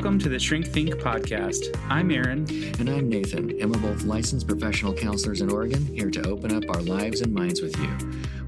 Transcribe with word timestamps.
Welcome 0.00 0.18
to 0.20 0.30
the 0.30 0.38
Shrink 0.38 0.66
Think 0.66 0.94
podcast. 0.94 1.78
I'm 1.90 2.10
Aaron. 2.10 2.46
And 2.78 2.88
I'm 2.88 3.10
Nathan, 3.10 3.50
and 3.60 3.70
we're 3.70 3.82
both 3.82 4.04
licensed 4.04 4.48
professional 4.48 4.94
counselors 4.94 5.42
in 5.42 5.52
Oregon, 5.52 5.84
here 5.84 6.10
to 6.10 6.26
open 6.26 6.56
up 6.56 6.64
our 6.74 6.80
lives 6.80 7.20
and 7.20 7.34
minds 7.34 7.60
with 7.60 7.76
you. 7.76 7.90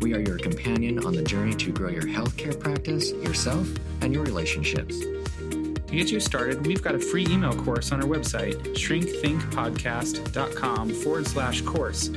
We 0.00 0.14
are 0.14 0.20
your 0.20 0.38
companion 0.38 1.04
on 1.04 1.12
the 1.12 1.20
journey 1.20 1.52
to 1.56 1.70
grow 1.70 1.90
your 1.90 2.04
healthcare 2.04 2.58
practice, 2.58 3.12
yourself, 3.12 3.68
and 4.00 4.14
your 4.14 4.24
relationships. 4.24 4.98
To 4.98 5.74
get 5.90 6.10
you 6.10 6.20
started, 6.20 6.66
we've 6.66 6.82
got 6.82 6.94
a 6.94 6.98
free 6.98 7.26
email 7.26 7.52
course 7.52 7.92
on 7.92 8.02
our 8.02 8.08
website, 8.08 8.54
shrinkthinkpodcast.com 8.74 10.90
forward 11.02 11.26
slash 11.26 11.60
course, 11.60 12.08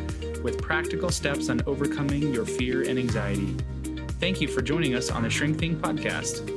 with 0.43 0.61
practical 0.61 1.09
steps 1.09 1.49
on 1.49 1.61
overcoming 1.65 2.33
your 2.33 2.45
fear 2.45 2.87
and 2.87 2.97
anxiety. 2.97 3.53
Thank 4.21 4.39
you 4.39 4.47
for 4.47 4.61
joining 4.61 4.95
us 4.95 5.11
on 5.11 5.23
the 5.23 5.29
Shrink 5.29 5.59
Think 5.59 5.79
podcast. 5.79 6.54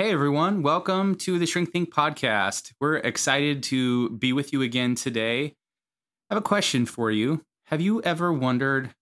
Hey 0.00 0.12
everyone, 0.12 0.62
welcome 0.62 1.14
to 1.16 1.38
the 1.38 1.44
Shrink 1.44 1.72
Think 1.72 1.92
podcast. 1.92 2.72
We're 2.80 2.96
excited 2.96 3.62
to 3.64 4.08
be 4.08 4.32
with 4.32 4.50
you 4.50 4.62
again 4.62 4.94
today. 4.94 5.56
I 6.30 6.34
have 6.34 6.38
a 6.38 6.40
question 6.40 6.86
for 6.86 7.10
you. 7.10 7.44
Have 7.66 7.82
you 7.82 8.00
ever 8.00 8.32
wondered 8.32 8.94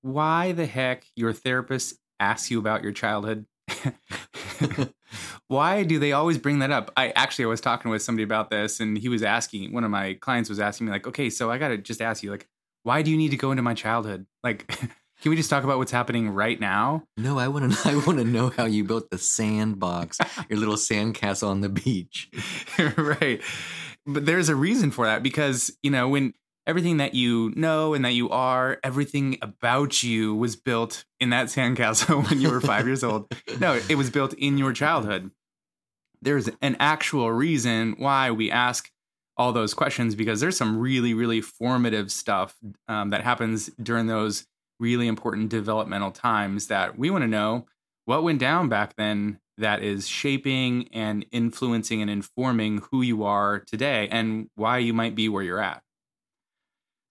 why 0.00 0.52
the 0.52 0.64
heck 0.64 1.04
your 1.14 1.34
therapist 1.34 1.96
asks 2.18 2.50
you 2.50 2.58
about 2.58 2.82
your 2.82 2.92
childhood? 2.92 3.44
why 5.48 5.82
do 5.82 5.98
they 5.98 6.12
always 6.12 6.38
bring 6.38 6.60
that 6.60 6.70
up? 6.70 6.92
I 6.96 7.10
actually 7.10 7.44
I 7.44 7.48
was 7.48 7.60
talking 7.60 7.90
with 7.90 8.00
somebody 8.00 8.22
about 8.22 8.48
this 8.48 8.80
and 8.80 8.96
he 8.96 9.10
was 9.10 9.22
asking 9.22 9.74
one 9.74 9.84
of 9.84 9.90
my 9.90 10.14
clients 10.14 10.48
was 10.48 10.60
asking 10.60 10.86
me 10.86 10.92
like, 10.92 11.06
"Okay, 11.06 11.28
so 11.28 11.50
I 11.50 11.58
got 11.58 11.68
to 11.68 11.76
just 11.76 12.00
ask 12.00 12.22
you 12.22 12.30
like 12.30 12.48
why 12.84 13.02
do 13.02 13.10
you 13.10 13.18
need 13.18 13.32
to 13.32 13.36
go 13.36 13.50
into 13.50 13.62
my 13.62 13.74
childhood? 13.74 14.26
Like 14.42 14.72
Can 15.20 15.30
we 15.30 15.36
just 15.36 15.50
talk 15.50 15.64
about 15.64 15.78
what's 15.78 15.90
happening 15.90 16.30
right 16.30 16.60
now? 16.60 17.02
No, 17.16 17.38
I 17.38 17.48
want 17.48 17.72
to. 17.72 17.88
I 17.88 17.96
want 17.96 18.18
to 18.18 18.24
know 18.24 18.50
how 18.50 18.66
you 18.66 18.84
built 18.84 19.10
the 19.10 19.18
sandbox, 19.18 20.18
your 20.48 20.58
little 20.58 20.76
sandcastle 20.76 21.48
on 21.48 21.60
the 21.60 21.68
beach. 21.68 22.30
right, 22.96 23.40
but 24.06 24.26
there's 24.26 24.48
a 24.48 24.56
reason 24.56 24.90
for 24.90 25.06
that 25.06 25.22
because 25.22 25.76
you 25.82 25.90
know 25.90 26.08
when 26.08 26.34
everything 26.66 26.98
that 26.98 27.14
you 27.14 27.52
know 27.56 27.94
and 27.94 28.04
that 28.04 28.12
you 28.12 28.30
are, 28.30 28.78
everything 28.84 29.38
about 29.42 30.02
you 30.02 30.34
was 30.34 30.54
built 30.54 31.04
in 31.18 31.30
that 31.30 31.46
sandcastle 31.46 32.28
when 32.28 32.40
you 32.40 32.50
were 32.50 32.60
five 32.60 32.86
years 32.86 33.02
old. 33.02 33.26
No, 33.58 33.80
it 33.88 33.96
was 33.96 34.10
built 34.10 34.34
in 34.34 34.58
your 34.58 34.72
childhood. 34.72 35.30
There's 36.20 36.48
an 36.60 36.76
actual 36.78 37.32
reason 37.32 37.94
why 37.96 38.30
we 38.30 38.50
ask 38.50 38.90
all 39.38 39.52
those 39.52 39.72
questions 39.72 40.14
because 40.14 40.40
there's 40.40 40.56
some 40.56 40.78
really, 40.78 41.14
really 41.14 41.40
formative 41.40 42.10
stuff 42.10 42.56
um, 42.88 43.10
that 43.10 43.22
happens 43.22 43.70
during 43.80 44.08
those 44.08 44.46
really 44.78 45.06
important 45.06 45.48
developmental 45.48 46.10
times 46.10 46.68
that 46.68 46.98
we 46.98 47.10
want 47.10 47.22
to 47.22 47.28
know 47.28 47.66
what 48.04 48.22
went 48.22 48.38
down 48.38 48.68
back 48.68 48.94
then 48.96 49.38
that 49.58 49.82
is 49.82 50.06
shaping 50.06 50.88
and 50.92 51.26
influencing 51.32 52.00
and 52.00 52.10
informing 52.10 52.80
who 52.90 53.02
you 53.02 53.24
are 53.24 53.58
today 53.60 54.08
and 54.10 54.48
why 54.54 54.78
you 54.78 54.94
might 54.94 55.14
be 55.14 55.28
where 55.28 55.42
you're 55.42 55.60
at. 55.60 55.82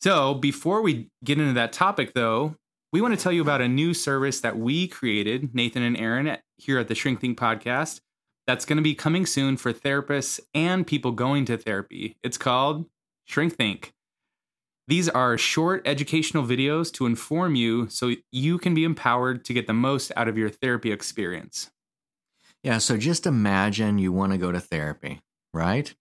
So, 0.01 0.33
before 0.33 0.81
we 0.81 1.09
get 1.23 1.39
into 1.39 1.53
that 1.53 1.73
topic, 1.73 2.13
though, 2.13 2.55
we 2.93 3.01
want 3.01 3.13
to 3.13 3.21
tell 3.21 3.31
you 3.31 3.41
about 3.41 3.61
a 3.61 3.67
new 3.67 3.93
service 3.93 4.39
that 4.41 4.57
we 4.57 4.87
created, 4.87 5.53
Nathan 5.53 5.83
and 5.83 5.97
Aaron, 5.97 6.37
here 6.57 6.79
at 6.79 6.87
the 6.87 6.95
Shrink 6.95 7.19
Think 7.19 7.37
podcast, 7.37 7.99
that's 8.45 8.63
going 8.63 8.77
to 8.77 8.83
be 8.83 8.95
coming 8.95 9.25
soon 9.25 9.57
for 9.57 9.73
therapists 9.73 10.39
and 10.53 10.87
people 10.87 11.11
going 11.11 11.45
to 11.45 11.57
therapy. 11.57 12.15
It's 12.23 12.37
called 12.37 12.85
Shrink 13.25 13.55
Think. 13.55 13.93
These 14.87 15.09
are 15.09 15.37
short 15.37 15.81
educational 15.85 16.45
videos 16.45 16.91
to 16.93 17.05
inform 17.05 17.55
you 17.55 17.89
so 17.89 18.15
you 18.31 18.57
can 18.57 18.73
be 18.73 18.85
empowered 18.85 19.43
to 19.45 19.53
get 19.53 19.67
the 19.67 19.73
most 19.73 20.13
out 20.15 20.29
of 20.29 20.37
your 20.37 20.49
therapy 20.49 20.91
experience. 20.91 21.71
Yeah, 22.63 22.77
so 22.77 22.97
just 22.97 23.25
imagine 23.25 23.97
you 23.97 24.13
want 24.13 24.31
to 24.31 24.37
go 24.37 24.51
to 24.51 24.61
therapy, 24.61 25.21
right? 25.53 25.93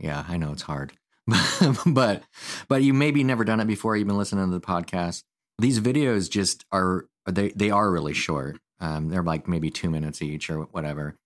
Yeah, 0.00 0.24
I 0.28 0.36
know 0.36 0.52
it's 0.52 0.62
hard. 0.62 0.92
but 1.86 2.24
but 2.68 2.82
you 2.82 2.92
maybe 2.92 3.24
never 3.24 3.44
done 3.44 3.60
it 3.60 3.66
before, 3.66 3.96
you've 3.96 4.08
been 4.08 4.18
listening 4.18 4.46
to 4.46 4.52
the 4.52 4.60
podcast. 4.60 5.22
These 5.58 5.80
videos 5.80 6.28
just 6.28 6.64
are 6.72 7.06
they 7.26 7.50
they 7.50 7.70
are 7.70 7.90
really 7.90 8.14
short. 8.14 8.58
Um, 8.80 9.08
they're 9.08 9.22
like 9.22 9.48
maybe 9.48 9.70
two 9.70 9.88
minutes 9.88 10.20
each 10.20 10.50
or 10.50 10.62
whatever. 10.62 11.16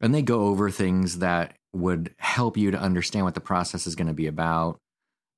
And 0.00 0.14
they 0.14 0.20
go 0.20 0.46
over 0.46 0.70
things 0.70 1.20
that 1.20 1.56
would 1.72 2.14
help 2.18 2.56
you 2.56 2.70
to 2.70 2.78
understand 2.78 3.24
what 3.24 3.34
the 3.34 3.40
process 3.40 3.86
is 3.86 3.94
going 3.94 4.08
to 4.08 4.12
be 4.12 4.26
about 4.26 4.80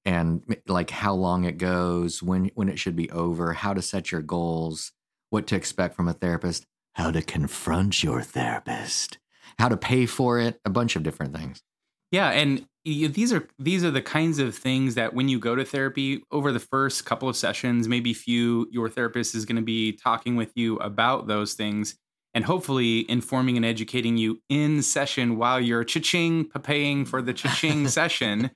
and 0.04 0.42
like 0.66 0.90
how 0.90 1.14
long 1.14 1.44
it 1.44 1.58
goes, 1.58 2.22
when 2.22 2.50
when 2.54 2.68
it 2.68 2.78
should 2.78 2.96
be 2.96 3.10
over, 3.10 3.52
how 3.52 3.74
to 3.74 3.82
set 3.82 4.10
your 4.10 4.22
goals, 4.22 4.92
what 5.30 5.46
to 5.48 5.56
expect 5.56 5.94
from 5.94 6.08
a 6.08 6.12
therapist, 6.12 6.66
how 6.94 7.10
to 7.10 7.22
confront 7.22 8.02
your 8.02 8.22
therapist, 8.22 9.18
how 9.58 9.68
to 9.68 9.76
pay 9.76 10.06
for 10.06 10.38
it, 10.38 10.60
a 10.64 10.70
bunch 10.70 10.96
of 10.96 11.02
different 11.02 11.34
things. 11.34 11.62
Yeah, 12.10 12.30
and 12.30 12.66
these 12.84 13.32
are 13.32 13.46
these 13.58 13.84
are 13.84 13.90
the 13.90 14.02
kinds 14.02 14.38
of 14.38 14.54
things 14.54 14.94
that 14.94 15.12
when 15.12 15.28
you 15.28 15.38
go 15.38 15.54
to 15.54 15.64
therapy 15.64 16.22
over 16.30 16.52
the 16.52 16.60
first 16.60 17.04
couple 17.04 17.28
of 17.28 17.36
sessions, 17.36 17.86
maybe 17.86 18.14
few 18.14 18.66
your 18.70 18.88
therapist 18.88 19.34
is 19.34 19.44
going 19.44 19.56
to 19.56 19.62
be 19.62 19.92
talking 19.92 20.36
with 20.36 20.52
you 20.54 20.76
about 20.76 21.26
those 21.26 21.54
things 21.54 21.96
and 22.34 22.44
hopefully 22.44 23.10
informing 23.10 23.56
and 23.56 23.66
educating 23.66 24.16
you 24.16 24.40
in 24.48 24.82
session 24.82 25.36
while 25.36 25.60
you're 25.60 25.84
cha-ching 25.84 26.44
paying 26.62 27.04
for 27.04 27.20
the 27.20 27.32
cha-ching 27.32 27.88
session 27.88 28.50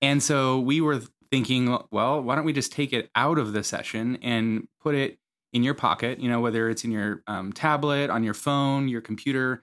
and 0.00 0.22
so 0.22 0.60
we 0.60 0.80
were 0.80 1.02
thinking, 1.30 1.76
well, 1.90 2.22
why 2.22 2.34
don't 2.34 2.44
we 2.44 2.52
just 2.52 2.72
take 2.72 2.92
it 2.92 3.10
out 3.14 3.38
of 3.38 3.52
the 3.52 3.62
session 3.62 4.18
and 4.22 4.66
put 4.80 4.94
it 4.94 5.18
in 5.52 5.62
your 5.62 5.74
pocket, 5.74 6.20
you 6.20 6.28
know, 6.28 6.40
whether 6.40 6.68
it's 6.68 6.84
in 6.84 6.90
your 6.90 7.22
um, 7.26 7.52
tablet, 7.52 8.10
on 8.10 8.22
your 8.22 8.34
phone, 8.34 8.88
your 8.88 9.00
computer, 9.00 9.62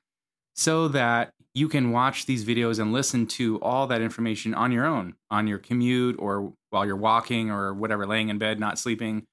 so 0.55 0.87
that 0.89 1.31
you 1.53 1.69
can 1.69 1.91
watch 1.91 2.25
these 2.25 2.43
videos 2.43 2.79
and 2.79 2.91
listen 2.91 3.25
to 3.25 3.59
all 3.61 3.87
that 3.87 4.01
information 4.01 4.53
on 4.53 4.71
your 4.71 4.85
own, 4.85 5.15
on 5.31 5.47
your 5.47 5.57
commute 5.57 6.15
or 6.19 6.53
while 6.69 6.85
you're 6.85 6.95
walking 6.95 7.49
or 7.49 7.73
whatever, 7.73 8.05
laying 8.05 8.29
in 8.29 8.37
bed, 8.37 8.59
not 8.59 8.77
sleeping. 8.77 9.25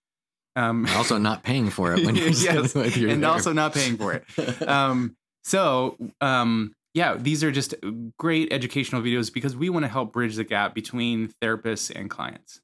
Um, 0.55 0.87
also, 0.95 1.19
not 1.19 1.43
paying 1.43 1.71
for 1.71 1.95
it 1.95 2.05
when 2.05 2.15
you're 2.15 2.29
yes, 2.29 2.75
and 2.77 3.25
also 3.25 3.53
not 3.53 3.75
paying 3.75 3.97
for 3.97 4.13
it. 4.13 4.25
Um, 4.69 5.17
so, 5.45 5.97
um, 6.21 6.73
yeah, 6.95 7.17
these 7.19 7.43
are 7.43 7.51
just 7.51 7.75
great 8.19 8.53
educational 8.53 9.03
videos 9.03 9.33
because 9.33 9.57
we 9.57 9.71
want 9.71 9.85
to 9.85 9.89
help 9.89 10.13
bridge 10.13 10.37
the 10.37 10.45
gap 10.45 10.75
between 10.75 11.33
therapists 11.41 11.91
and 11.95 12.11
clients. 12.11 12.61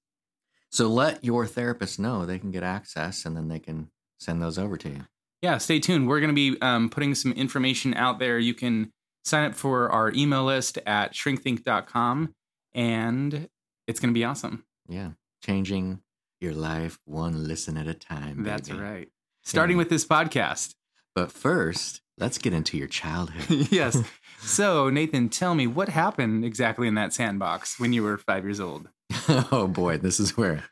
So 0.70 0.88
let 0.88 1.24
your 1.24 1.46
therapist 1.46 1.98
know 1.98 2.26
they 2.26 2.38
can 2.38 2.50
get 2.50 2.62
access 2.62 3.24
and 3.24 3.36
then 3.36 3.48
they 3.48 3.58
can 3.58 3.90
send 4.18 4.42
those 4.42 4.58
over 4.58 4.76
to 4.76 4.88
you. 4.88 5.06
Yeah, 5.40 5.58
stay 5.58 5.80
tuned. 5.80 6.08
We're 6.08 6.20
going 6.20 6.34
to 6.34 6.52
be 6.52 6.60
um, 6.60 6.90
putting 6.90 7.14
some 7.14 7.32
information 7.32 7.94
out 7.94 8.18
there. 8.18 8.38
You 8.38 8.54
can 8.54 8.92
sign 9.24 9.44
up 9.44 9.54
for 9.54 9.90
our 9.90 10.12
email 10.12 10.44
list 10.44 10.78
at 10.84 11.14
shrinkthink.com 11.14 12.34
and 12.74 13.48
it's 13.86 14.00
going 14.00 14.12
to 14.12 14.18
be 14.18 14.24
awesome. 14.24 14.64
Yeah, 14.88 15.12
changing 15.42 16.02
your 16.40 16.52
life 16.52 16.98
one 17.04 17.46
listen 17.46 17.76
at 17.76 17.86
a 17.86 17.94
time. 17.94 18.42
That's 18.42 18.70
right. 18.70 19.08
Starting 19.42 19.76
yeah. 19.76 19.78
with 19.78 19.90
this 19.90 20.04
podcast. 20.04 20.74
But 21.14 21.32
first, 21.32 22.02
let's 22.18 22.38
get 22.38 22.52
into 22.52 22.76
your 22.76 22.88
childhood. 22.88 23.68
yes. 23.70 24.02
So, 24.40 24.90
Nathan, 24.90 25.28
tell 25.28 25.54
me 25.54 25.66
what 25.66 25.88
happened 25.88 26.44
exactly 26.44 26.88
in 26.88 26.94
that 26.94 27.12
sandbox 27.12 27.78
when 27.78 27.92
you 27.92 28.02
were 28.02 28.18
five 28.18 28.44
years 28.44 28.60
old? 28.60 28.88
oh 29.52 29.66
boy, 29.66 29.98
this 29.98 30.20
is 30.20 30.36
where 30.36 30.64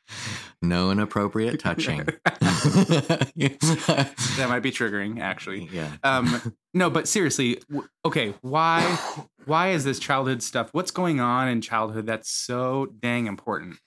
no 0.61 0.91
inappropriate 0.91 1.59
touching. 1.59 2.05
that 2.25 3.33
might 4.49 4.61
be 4.61 4.71
triggering, 4.71 5.21
actually. 5.21 5.69
Yeah. 5.73 5.91
Um, 6.03 6.55
no, 6.75 6.91
but 6.91 7.09
seriously, 7.09 7.63
okay, 8.05 8.35
why 8.43 8.83
why 9.47 9.71
is 9.71 9.85
this 9.85 9.99
childhood 9.99 10.43
stuff? 10.43 10.69
What's 10.73 10.91
going 10.91 11.21
on 11.21 11.49
in 11.49 11.61
childhood 11.61 12.07
that's 12.07 12.31
so 12.31 12.87
dang 13.01 13.27
important? 13.27 13.79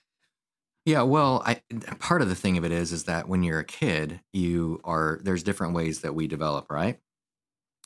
Yeah, 0.84 1.02
well, 1.02 1.42
I 1.44 1.60
part 1.98 2.22
of 2.22 2.28
the 2.28 2.34
thing 2.34 2.58
of 2.58 2.64
it 2.64 2.72
is 2.72 2.90
is 2.92 3.04
that 3.04 3.28
when 3.28 3.42
you're 3.42 3.60
a 3.60 3.64
kid, 3.64 4.20
you 4.32 4.80
are 4.82 5.20
there's 5.22 5.42
different 5.42 5.74
ways 5.74 6.00
that 6.00 6.14
we 6.14 6.26
develop, 6.26 6.70
right? 6.70 6.98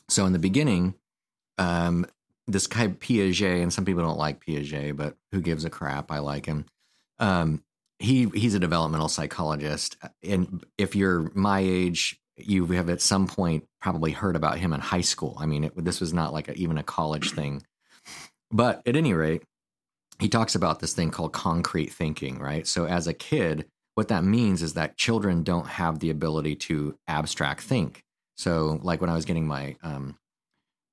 So 0.09 0.25
in 0.25 0.33
the 0.33 0.39
beginning, 0.39 0.95
um, 1.57 2.05
this 2.47 2.67
guy 2.67 2.87
Piaget, 2.87 3.61
and 3.61 3.73
some 3.73 3.85
people 3.85 4.03
don't 4.03 4.19
like 4.19 4.45
Piaget, 4.45 4.95
but 4.95 5.15
who 5.31 5.41
gives 5.41 5.65
a 5.65 5.69
crap? 5.69 6.11
I 6.11 6.19
like 6.19 6.45
him. 6.45 6.65
Um, 7.19 7.63
he 7.97 8.25
he's 8.33 8.53
a 8.53 8.59
developmental 8.59 9.07
psychologist, 9.07 9.97
and 10.21 10.65
if 10.77 10.95
you're 10.95 11.31
my 11.33 11.59
age, 11.59 12.19
you 12.37 12.65
have 12.67 12.89
at 12.89 13.01
some 13.01 13.27
point 13.27 13.65
probably 13.81 14.11
heard 14.11 14.35
about 14.35 14.59
him 14.59 14.73
in 14.73 14.81
high 14.81 15.01
school. 15.01 15.37
I 15.39 15.45
mean, 15.45 15.65
it, 15.65 15.83
this 15.83 16.01
was 16.01 16.13
not 16.13 16.33
like 16.33 16.49
a, 16.49 16.53
even 16.53 16.77
a 16.77 16.83
college 16.83 17.31
thing, 17.31 17.63
but 18.51 18.81
at 18.85 18.95
any 18.95 19.13
rate, 19.13 19.43
he 20.19 20.29
talks 20.29 20.55
about 20.55 20.79
this 20.79 20.93
thing 20.93 21.09
called 21.09 21.33
concrete 21.33 21.91
thinking, 21.91 22.37
right? 22.39 22.67
So 22.67 22.85
as 22.85 23.07
a 23.07 23.13
kid, 23.13 23.65
what 23.95 24.09
that 24.09 24.23
means 24.23 24.61
is 24.61 24.73
that 24.73 24.97
children 24.97 25.43
don't 25.43 25.67
have 25.67 25.99
the 25.99 26.09
ability 26.09 26.55
to 26.55 26.97
abstract 27.07 27.61
think. 27.61 28.03
So, 28.35 28.79
like 28.83 29.01
when 29.01 29.09
I 29.09 29.15
was 29.15 29.25
getting 29.25 29.47
my 29.47 29.75
um, 29.83 30.17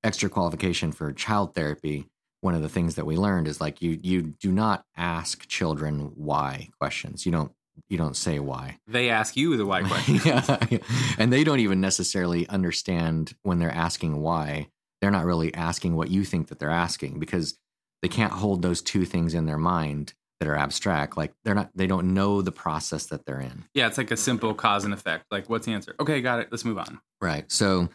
extra 0.03 0.29
qualification 0.29 0.91
for 0.91 1.11
child 1.11 1.53
therapy, 1.53 2.09
one 2.41 2.55
of 2.55 2.61
the 2.61 2.69
things 2.69 2.95
that 2.95 3.05
we 3.05 3.17
learned 3.17 3.47
is 3.47 3.61
like 3.61 3.81
you 3.81 3.97
you 4.01 4.21
do 4.21 4.51
not 4.51 4.85
ask 4.97 5.47
children 5.47 6.11
why 6.15 6.69
questions. 6.79 7.25
You 7.25 7.31
don't 7.31 7.51
you 7.89 7.97
don't 7.97 8.15
say 8.15 8.39
why. 8.39 8.77
They 8.87 9.09
ask 9.09 9.35
you 9.35 9.57
the 9.57 9.65
why 9.65 9.83
question. 9.87 10.19
yeah, 10.25 10.57
yeah. 10.69 10.77
And 11.17 11.31
they 11.31 11.43
don't 11.43 11.59
even 11.59 11.81
necessarily 11.81 12.47
understand 12.49 13.33
when 13.43 13.59
they're 13.59 13.71
asking 13.71 14.21
why. 14.21 14.67
They're 15.01 15.11
not 15.11 15.25
really 15.25 15.53
asking 15.53 15.95
what 15.95 16.09
you 16.09 16.23
think 16.23 16.47
that 16.47 16.59
they're 16.59 16.69
asking 16.69 17.19
because 17.19 17.57
they 18.01 18.07
can't 18.07 18.33
hold 18.33 18.61
those 18.61 18.81
two 18.81 19.05
things 19.05 19.33
in 19.33 19.45
their 19.45 19.57
mind 19.57 20.13
that 20.39 20.47
are 20.47 20.55
abstract. 20.55 21.17
Like 21.17 21.33
they're 21.43 21.55
not, 21.55 21.71
they 21.75 21.87
don't 21.87 22.13
know 22.13 22.41
the 22.41 22.51
process 22.51 23.05
that 23.07 23.25
they're 23.25 23.39
in. 23.39 23.65
Yeah, 23.73 23.87
it's 23.87 23.97
like 23.97 24.11
a 24.11 24.17
simple 24.17 24.53
cause 24.53 24.83
and 24.83 24.93
effect. 24.93 25.25
Like, 25.31 25.49
what's 25.49 25.65
the 25.65 25.73
answer? 25.73 25.95
Okay, 25.99 26.21
got 26.21 26.39
it. 26.39 26.49
Let's 26.51 26.65
move 26.65 26.77
on. 26.77 26.99
Right. 27.23 27.49
So, 27.49 27.87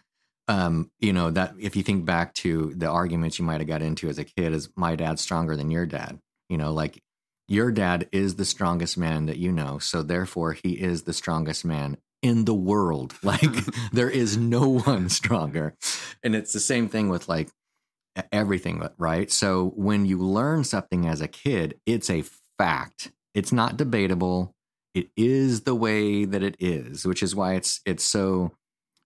um, 0.48 0.90
you 1.00 1.12
know, 1.12 1.30
that 1.30 1.52
if 1.60 1.76
you 1.76 1.82
think 1.82 2.06
back 2.06 2.32
to 2.36 2.72
the 2.74 2.88
arguments 2.88 3.38
you 3.38 3.44
might 3.44 3.60
have 3.60 3.68
got 3.68 3.82
into 3.82 4.08
as 4.08 4.18
a 4.18 4.24
kid, 4.24 4.54
is 4.54 4.70
my 4.74 4.96
dad 4.96 5.18
stronger 5.18 5.54
than 5.54 5.70
your 5.70 5.84
dad? 5.84 6.18
You 6.48 6.56
know, 6.56 6.72
like 6.72 7.02
your 7.46 7.70
dad 7.70 8.08
is 8.10 8.36
the 8.36 8.46
strongest 8.46 8.96
man 8.96 9.26
that 9.26 9.36
you 9.36 9.52
know. 9.52 9.78
So 9.78 10.02
therefore, 10.02 10.54
he 10.54 10.80
is 10.80 11.02
the 11.02 11.12
strongest 11.12 11.62
man 11.66 11.98
in 12.22 12.46
the 12.46 12.54
world. 12.54 13.14
Like 13.22 13.42
there 13.92 14.08
is 14.08 14.38
no 14.38 14.66
one 14.66 15.10
stronger. 15.10 15.74
And 16.24 16.34
it's 16.34 16.54
the 16.54 16.60
same 16.60 16.88
thing 16.88 17.10
with 17.10 17.28
like 17.28 17.50
everything, 18.32 18.82
right? 18.96 19.30
So 19.30 19.74
when 19.76 20.06
you 20.06 20.18
learn 20.18 20.64
something 20.64 21.06
as 21.06 21.20
a 21.20 21.28
kid, 21.28 21.78
it's 21.84 22.08
a 22.08 22.24
fact. 22.56 23.12
It's 23.34 23.52
not 23.52 23.76
debatable. 23.76 24.54
It 24.94 25.10
is 25.18 25.62
the 25.62 25.74
way 25.74 26.24
that 26.24 26.42
it 26.42 26.56
is, 26.58 27.04
which 27.04 27.22
is 27.22 27.36
why 27.36 27.56
it's 27.56 27.82
it's 27.84 28.04
so 28.04 28.52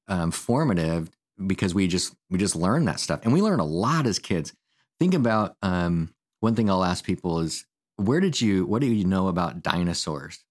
um, 0.08 0.30
formative 0.30 1.10
because 1.46 1.74
we 1.74 1.86
just 1.86 2.14
we 2.30 2.38
just 2.38 2.56
learn 2.56 2.84
that 2.84 3.00
stuff 3.00 3.20
and 3.24 3.32
we 3.32 3.42
learn 3.42 3.60
a 3.60 3.64
lot 3.64 4.06
as 4.06 4.18
kids. 4.18 4.52
Think 5.00 5.14
about 5.14 5.56
um, 5.62 6.14
one 6.40 6.54
thing 6.54 6.70
I'll 6.70 6.84
ask 6.84 7.04
people 7.04 7.40
is 7.40 7.64
where 7.96 8.20
did 8.20 8.40
you 8.40 8.66
what 8.66 8.80
do 8.80 8.86
you 8.86 9.04
know 9.04 9.28
about 9.28 9.62
dinosaurs? 9.62 10.44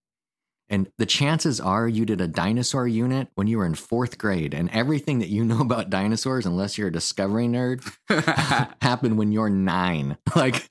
And 0.72 0.90
the 0.98 1.06
chances 1.06 1.60
are 1.60 1.86
you 1.86 2.06
did 2.06 2.22
a 2.22 2.30
dinosaur 2.30 2.88
unit 2.88 3.28
when 3.36 3.48
you 3.48 3.58
were 3.58 3.66
in 3.66 3.76
fourth 3.76 4.18
grade, 4.18 4.54
and 4.54 4.70
everything 4.70 5.20
that 5.20 5.28
you 5.28 5.44
know 5.46 5.60
about 5.60 5.90
dinosaurs, 5.90 6.46
unless 6.46 6.78
you're 6.78 6.88
a 6.88 6.94
discovery 6.94 7.48
nerd, 7.48 7.84
happened 8.82 9.18
when 9.18 9.32
you're 9.32 9.50
nine. 9.50 10.18
Like 10.36 10.70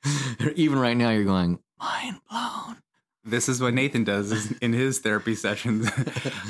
even 0.57 0.79
right 0.79 0.97
now, 0.97 1.11
you're 1.11 1.25
going 1.25 1.59
mind 1.79 2.17
blown. 2.31 2.79
This 3.23 3.49
is 3.49 3.61
what 3.61 3.75
Nathan 3.75 4.05
does 4.05 4.53
in 4.61 4.73
his 4.73 4.99
therapy 5.01 5.35
sessions. 5.35 5.91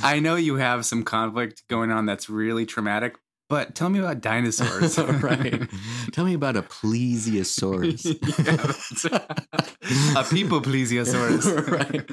I 0.03 0.21
know 0.21 0.37
you 0.37 0.57
have 0.57 0.87
some 0.87 1.03
conflict 1.03 1.63
going 1.69 1.91
on 1.91 2.07
that's 2.07 2.29
really 2.31 2.65
traumatic, 2.65 3.17
but 3.49 3.75
tell 3.75 3.89
me 3.89 3.99
about 3.99 4.21
dinosaurs. 4.21 4.97
right. 5.23 5.69
Tell 6.13 6.25
me 6.25 6.35
about 6.35 6.57
a 6.57 6.63
plesiosaurus. 6.63 8.07
Yeah, 9.91 10.21
a 10.21 10.25
people 10.25 10.61
plesiosaurus. 10.61 11.69
right. 11.69 12.09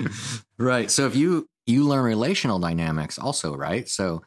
Right. 0.57 0.89
So 0.89 1.05
if 1.05 1.15
you 1.15 1.47
you 1.67 1.83
learn 1.83 2.03
relational 2.03 2.57
dynamics 2.57 3.19
also, 3.19 3.55
right? 3.55 3.87
So 3.87 4.23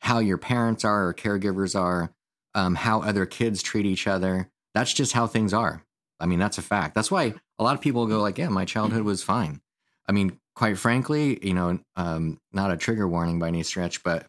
how 0.00 0.20
your 0.20 0.38
parents 0.38 0.84
are 0.84 1.08
or 1.08 1.14
caregivers 1.14 1.78
are, 1.78 2.12
um, 2.54 2.76
how 2.76 3.02
other 3.02 3.26
kids 3.26 3.62
treat 3.62 3.86
each 3.86 4.06
other. 4.06 4.50
That's 4.74 4.92
just 4.92 5.14
how 5.14 5.26
things 5.26 5.52
are. 5.52 5.82
I 6.20 6.26
mean, 6.26 6.38
that's 6.38 6.58
a 6.58 6.62
fact. 6.62 6.94
That's 6.94 7.10
why 7.10 7.34
a 7.58 7.64
lot 7.64 7.74
of 7.74 7.80
people 7.80 8.06
go 8.06 8.20
like, 8.20 8.38
"Yeah, 8.38 8.48
my 8.48 8.64
childhood 8.64 9.02
was 9.02 9.22
fine." 9.22 9.60
I 10.08 10.12
mean, 10.12 10.38
quite 10.54 10.78
frankly, 10.78 11.38
you 11.46 11.54
know, 11.54 11.78
um, 11.96 12.38
not 12.52 12.70
a 12.70 12.76
trigger 12.76 13.08
warning 13.08 13.38
by 13.38 13.48
any 13.48 13.62
stretch, 13.62 14.02
but 14.02 14.26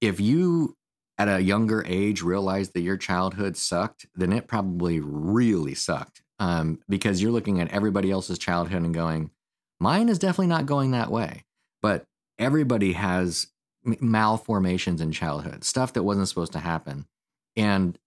if 0.00 0.20
you 0.20 0.74
at 1.18 1.28
a 1.28 1.42
younger 1.42 1.84
age 1.86 2.22
realized 2.22 2.74
that 2.74 2.82
your 2.82 2.96
childhood 2.96 3.56
sucked, 3.56 4.06
then 4.14 4.32
it 4.32 4.46
probably 4.46 5.00
really 5.00 5.74
sucked 5.74 6.22
um, 6.38 6.78
because 6.88 7.22
you're 7.22 7.32
looking 7.32 7.60
at 7.60 7.72
everybody 7.72 8.10
else's 8.10 8.38
childhood 8.38 8.82
and 8.82 8.94
going, 8.94 9.30
mine 9.80 10.08
is 10.08 10.18
definitely 10.18 10.48
not 10.48 10.66
going 10.66 10.90
that 10.90 11.10
way. 11.10 11.44
But 11.80 12.04
everybody 12.38 12.92
has 12.92 13.48
malformations 13.84 15.00
in 15.00 15.12
childhood, 15.12 15.64
stuff 15.64 15.92
that 15.94 16.02
wasn't 16.02 16.28
supposed 16.28 16.52
to 16.52 16.58
happen. 16.58 17.06
And 17.56 17.98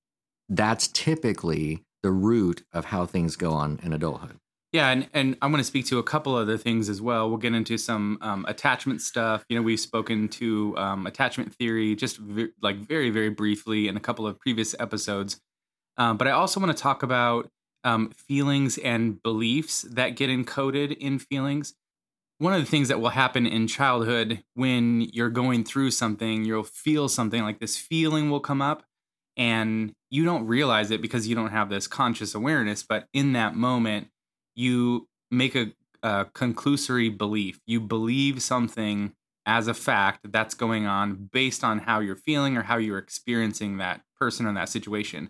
that's 0.49 0.87
typically 0.89 1.83
the 2.03 2.11
root 2.11 2.63
of 2.73 2.85
how 2.85 3.05
things 3.05 3.35
go 3.35 3.51
on 3.51 3.79
in 3.83 3.93
adulthood. 3.93 4.37
Yeah, 4.71 4.89
and, 4.89 5.09
and 5.13 5.35
I'm 5.41 5.51
going 5.51 5.61
to 5.61 5.67
speak 5.67 5.87
to 5.87 5.97
a 5.97 6.03
couple 6.03 6.35
other 6.35 6.57
things 6.57 6.89
as 6.89 7.01
well. 7.01 7.27
We'll 7.27 7.39
get 7.39 7.55
into 7.55 7.77
some 7.77 8.19
um, 8.21 8.45
attachment 8.47 9.01
stuff. 9.01 9.43
You 9.49 9.57
know, 9.57 9.63
we've 9.63 9.79
spoken 9.79 10.27
to 10.29 10.77
um, 10.77 11.07
attachment 11.07 11.55
theory 11.55 11.95
just 11.95 12.19
like 12.61 12.77
very, 12.77 13.09
very 13.09 13.29
briefly 13.29 13.87
in 13.87 13.97
a 13.97 13.99
couple 13.99 14.27
of 14.27 14.39
previous 14.39 14.75
episodes. 14.79 15.41
Um, 15.97 16.17
but 16.17 16.27
I 16.27 16.31
also 16.31 16.59
want 16.59 16.75
to 16.75 16.81
talk 16.81 17.01
about 17.01 17.49
um, 17.83 18.11
feelings 18.11 18.77
and 18.77 19.21
beliefs 19.23 19.81
that 19.83 20.15
get 20.15 20.29
encoded 20.29 20.95
in 20.97 21.17
feelings. 21.17 21.73
One 22.37 22.53
of 22.53 22.61
the 22.61 22.67
things 22.67 22.89
that 22.89 23.01
will 23.01 23.09
happen 23.09 23.47
in 23.47 23.67
childhood 23.67 24.43
when 24.53 25.01
you're 25.01 25.29
going 25.31 25.63
through 25.63 25.91
something, 25.91 26.45
you'll 26.45 26.63
feel 26.63 27.09
something 27.09 27.41
like 27.41 27.59
this 27.59 27.75
feeling 27.75 28.29
will 28.29 28.39
come 28.39 28.61
up, 28.61 28.83
and 29.39 29.93
you 30.11 30.25
don't 30.25 30.45
realize 30.45 30.91
it 30.91 31.01
because 31.01 31.27
you 31.27 31.33
don't 31.33 31.51
have 31.51 31.69
this 31.69 31.87
conscious 31.87 32.35
awareness. 32.35 32.83
But 32.83 33.07
in 33.13 33.33
that 33.33 33.55
moment, 33.55 34.09
you 34.53 35.07
make 35.31 35.55
a, 35.55 35.71
a 36.03 36.25
conclusory 36.25 37.17
belief. 37.17 37.59
You 37.65 37.79
believe 37.79 38.41
something 38.41 39.13
as 39.45 39.67
a 39.67 39.73
fact 39.73 40.31
that's 40.31 40.53
going 40.53 40.85
on 40.85 41.29
based 41.31 41.63
on 41.63 41.79
how 41.79 42.01
you're 42.01 42.17
feeling 42.17 42.57
or 42.57 42.63
how 42.63 42.77
you're 42.77 42.97
experiencing 42.97 43.77
that 43.77 44.01
person 44.19 44.45
or 44.45 44.53
that 44.53 44.67
situation. 44.67 45.29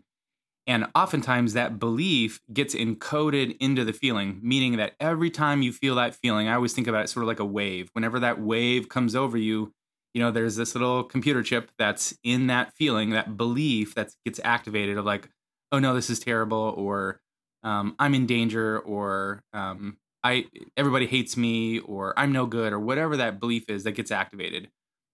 And 0.65 0.87
oftentimes 0.95 1.53
that 1.53 1.79
belief 1.79 2.41
gets 2.51 2.73
encoded 2.73 3.57
into 3.59 3.85
the 3.85 3.93
feeling, 3.93 4.39
meaning 4.41 4.77
that 4.77 4.93
every 4.99 5.29
time 5.29 5.61
you 5.61 5.71
feel 5.71 5.95
that 5.95 6.15
feeling, 6.15 6.47
I 6.47 6.55
always 6.55 6.73
think 6.73 6.87
about 6.87 7.03
it 7.03 7.09
sort 7.09 7.23
of 7.23 7.27
like 7.27 7.39
a 7.39 7.45
wave. 7.45 7.89
Whenever 7.93 8.19
that 8.19 8.41
wave 8.41 8.89
comes 8.89 9.15
over 9.15 9.37
you, 9.37 9.71
you 10.13 10.21
know, 10.21 10.31
there's 10.31 10.55
this 10.55 10.75
little 10.75 11.03
computer 11.03 11.43
chip 11.43 11.71
that's 11.77 12.17
in 12.23 12.47
that 12.47 12.73
feeling, 12.73 13.11
that 13.11 13.37
belief 13.37 13.95
that 13.95 14.09
gets 14.25 14.39
activated 14.43 14.97
of 14.97 15.05
like, 15.05 15.29
oh 15.71 15.79
no, 15.79 15.93
this 15.93 16.09
is 16.09 16.19
terrible, 16.19 16.73
or 16.77 17.21
um, 17.63 17.95
I'm 17.99 18.15
in 18.15 18.25
danger, 18.25 18.79
or 18.79 19.43
um, 19.53 19.97
I 20.23 20.45
everybody 20.75 21.05
hates 21.05 21.37
me, 21.37 21.79
or 21.79 22.17
I'm 22.17 22.31
no 22.31 22.45
good, 22.45 22.73
or 22.73 22.79
whatever 22.79 23.17
that 23.17 23.39
belief 23.39 23.69
is 23.69 23.83
that 23.83 23.91
gets 23.93 24.11
activated. 24.11 24.69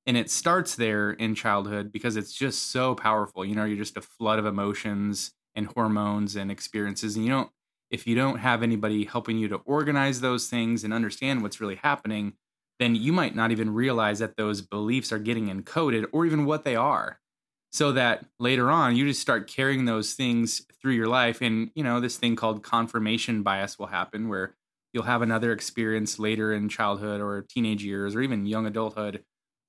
And 0.07 0.17
it 0.17 0.29
starts 0.29 0.75
there 0.75 1.11
in 1.11 1.33
childhood 1.35 1.91
because 1.91 2.15
it's 2.15 2.31
just 2.31 2.71
so 2.71 2.93
powerful. 2.95 3.43
You 3.43 3.55
know, 3.55 3.65
you're 3.65 3.77
just 3.77 3.97
a 3.97 4.01
flood 4.01 4.39
of 4.39 4.45
emotions 4.45 5.31
and 5.55 5.67
hormones 5.67 6.35
and 6.35 6.51
experiences, 6.51 7.15
and 7.15 7.25
you 7.25 7.31
don't 7.31 7.49
if 7.91 8.07
you 8.07 8.15
don't 8.15 8.39
have 8.39 8.63
anybody 8.63 9.05
helping 9.05 9.37
you 9.37 9.47
to 9.47 9.57
organize 9.65 10.21
those 10.21 10.47
things 10.47 10.83
and 10.83 10.93
understand 10.93 11.41
what's 11.43 11.61
really 11.61 11.75
happening, 11.75 12.33
then 12.79 12.95
you 12.95 13.13
might 13.13 13.35
not 13.35 13.51
even 13.51 13.73
realize 13.73 14.19
that 14.19 14.37
those 14.37 14.61
beliefs 14.61 15.11
are 15.11 15.19
getting 15.19 15.47
encoded 15.47 16.05
or 16.11 16.25
even 16.25 16.45
what 16.45 16.63
they 16.63 16.75
are. 16.75 17.19
So 17.71 17.91
that 17.93 18.25
later 18.39 18.69
on 18.69 18.95
you 18.95 19.07
just 19.07 19.21
start 19.21 19.49
carrying 19.49 19.85
those 19.85 20.13
things 20.13 20.65
through 20.81 20.93
your 20.93 21.07
life. 21.07 21.41
And 21.41 21.71
you 21.75 21.83
know 21.83 21.99
this 21.99 22.17
thing 22.17 22.35
called 22.35 22.63
confirmation 22.63 23.43
bias 23.43 23.77
will 23.77 23.87
happen 23.87 24.29
where 24.29 24.55
you'll 24.93 25.03
have 25.03 25.21
another 25.21 25.51
experience 25.51 26.19
later 26.19 26.53
in 26.53 26.69
childhood 26.69 27.19
or 27.19 27.45
teenage 27.49 27.83
years 27.83 28.15
or 28.15 28.21
even 28.21 28.45
young 28.45 28.65
adulthood 28.65 29.23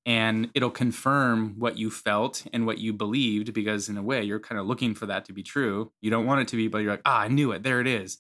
and 0.04 0.50
it'll 0.54 0.70
confirm 0.70 1.56
what 1.58 1.76
you 1.76 1.90
felt 1.90 2.46
and 2.52 2.64
what 2.64 2.78
you 2.78 2.92
believed 2.92 3.52
because 3.52 3.88
in 3.88 3.96
a 3.96 4.02
way 4.02 4.22
you're 4.22 4.38
kind 4.38 4.60
of 4.60 4.66
looking 4.66 4.94
for 4.94 5.06
that 5.06 5.24
to 5.24 5.32
be 5.32 5.42
true. 5.42 5.90
You 6.00 6.12
don't 6.12 6.26
want 6.26 6.42
it 6.42 6.48
to 6.48 6.56
be 6.56 6.68
but 6.68 6.78
you're 6.78 6.92
like 6.92 7.02
ah 7.04 7.22
i 7.22 7.28
knew 7.28 7.52
it. 7.52 7.62
There 7.64 7.80
it 7.80 7.88
is. 7.88 8.18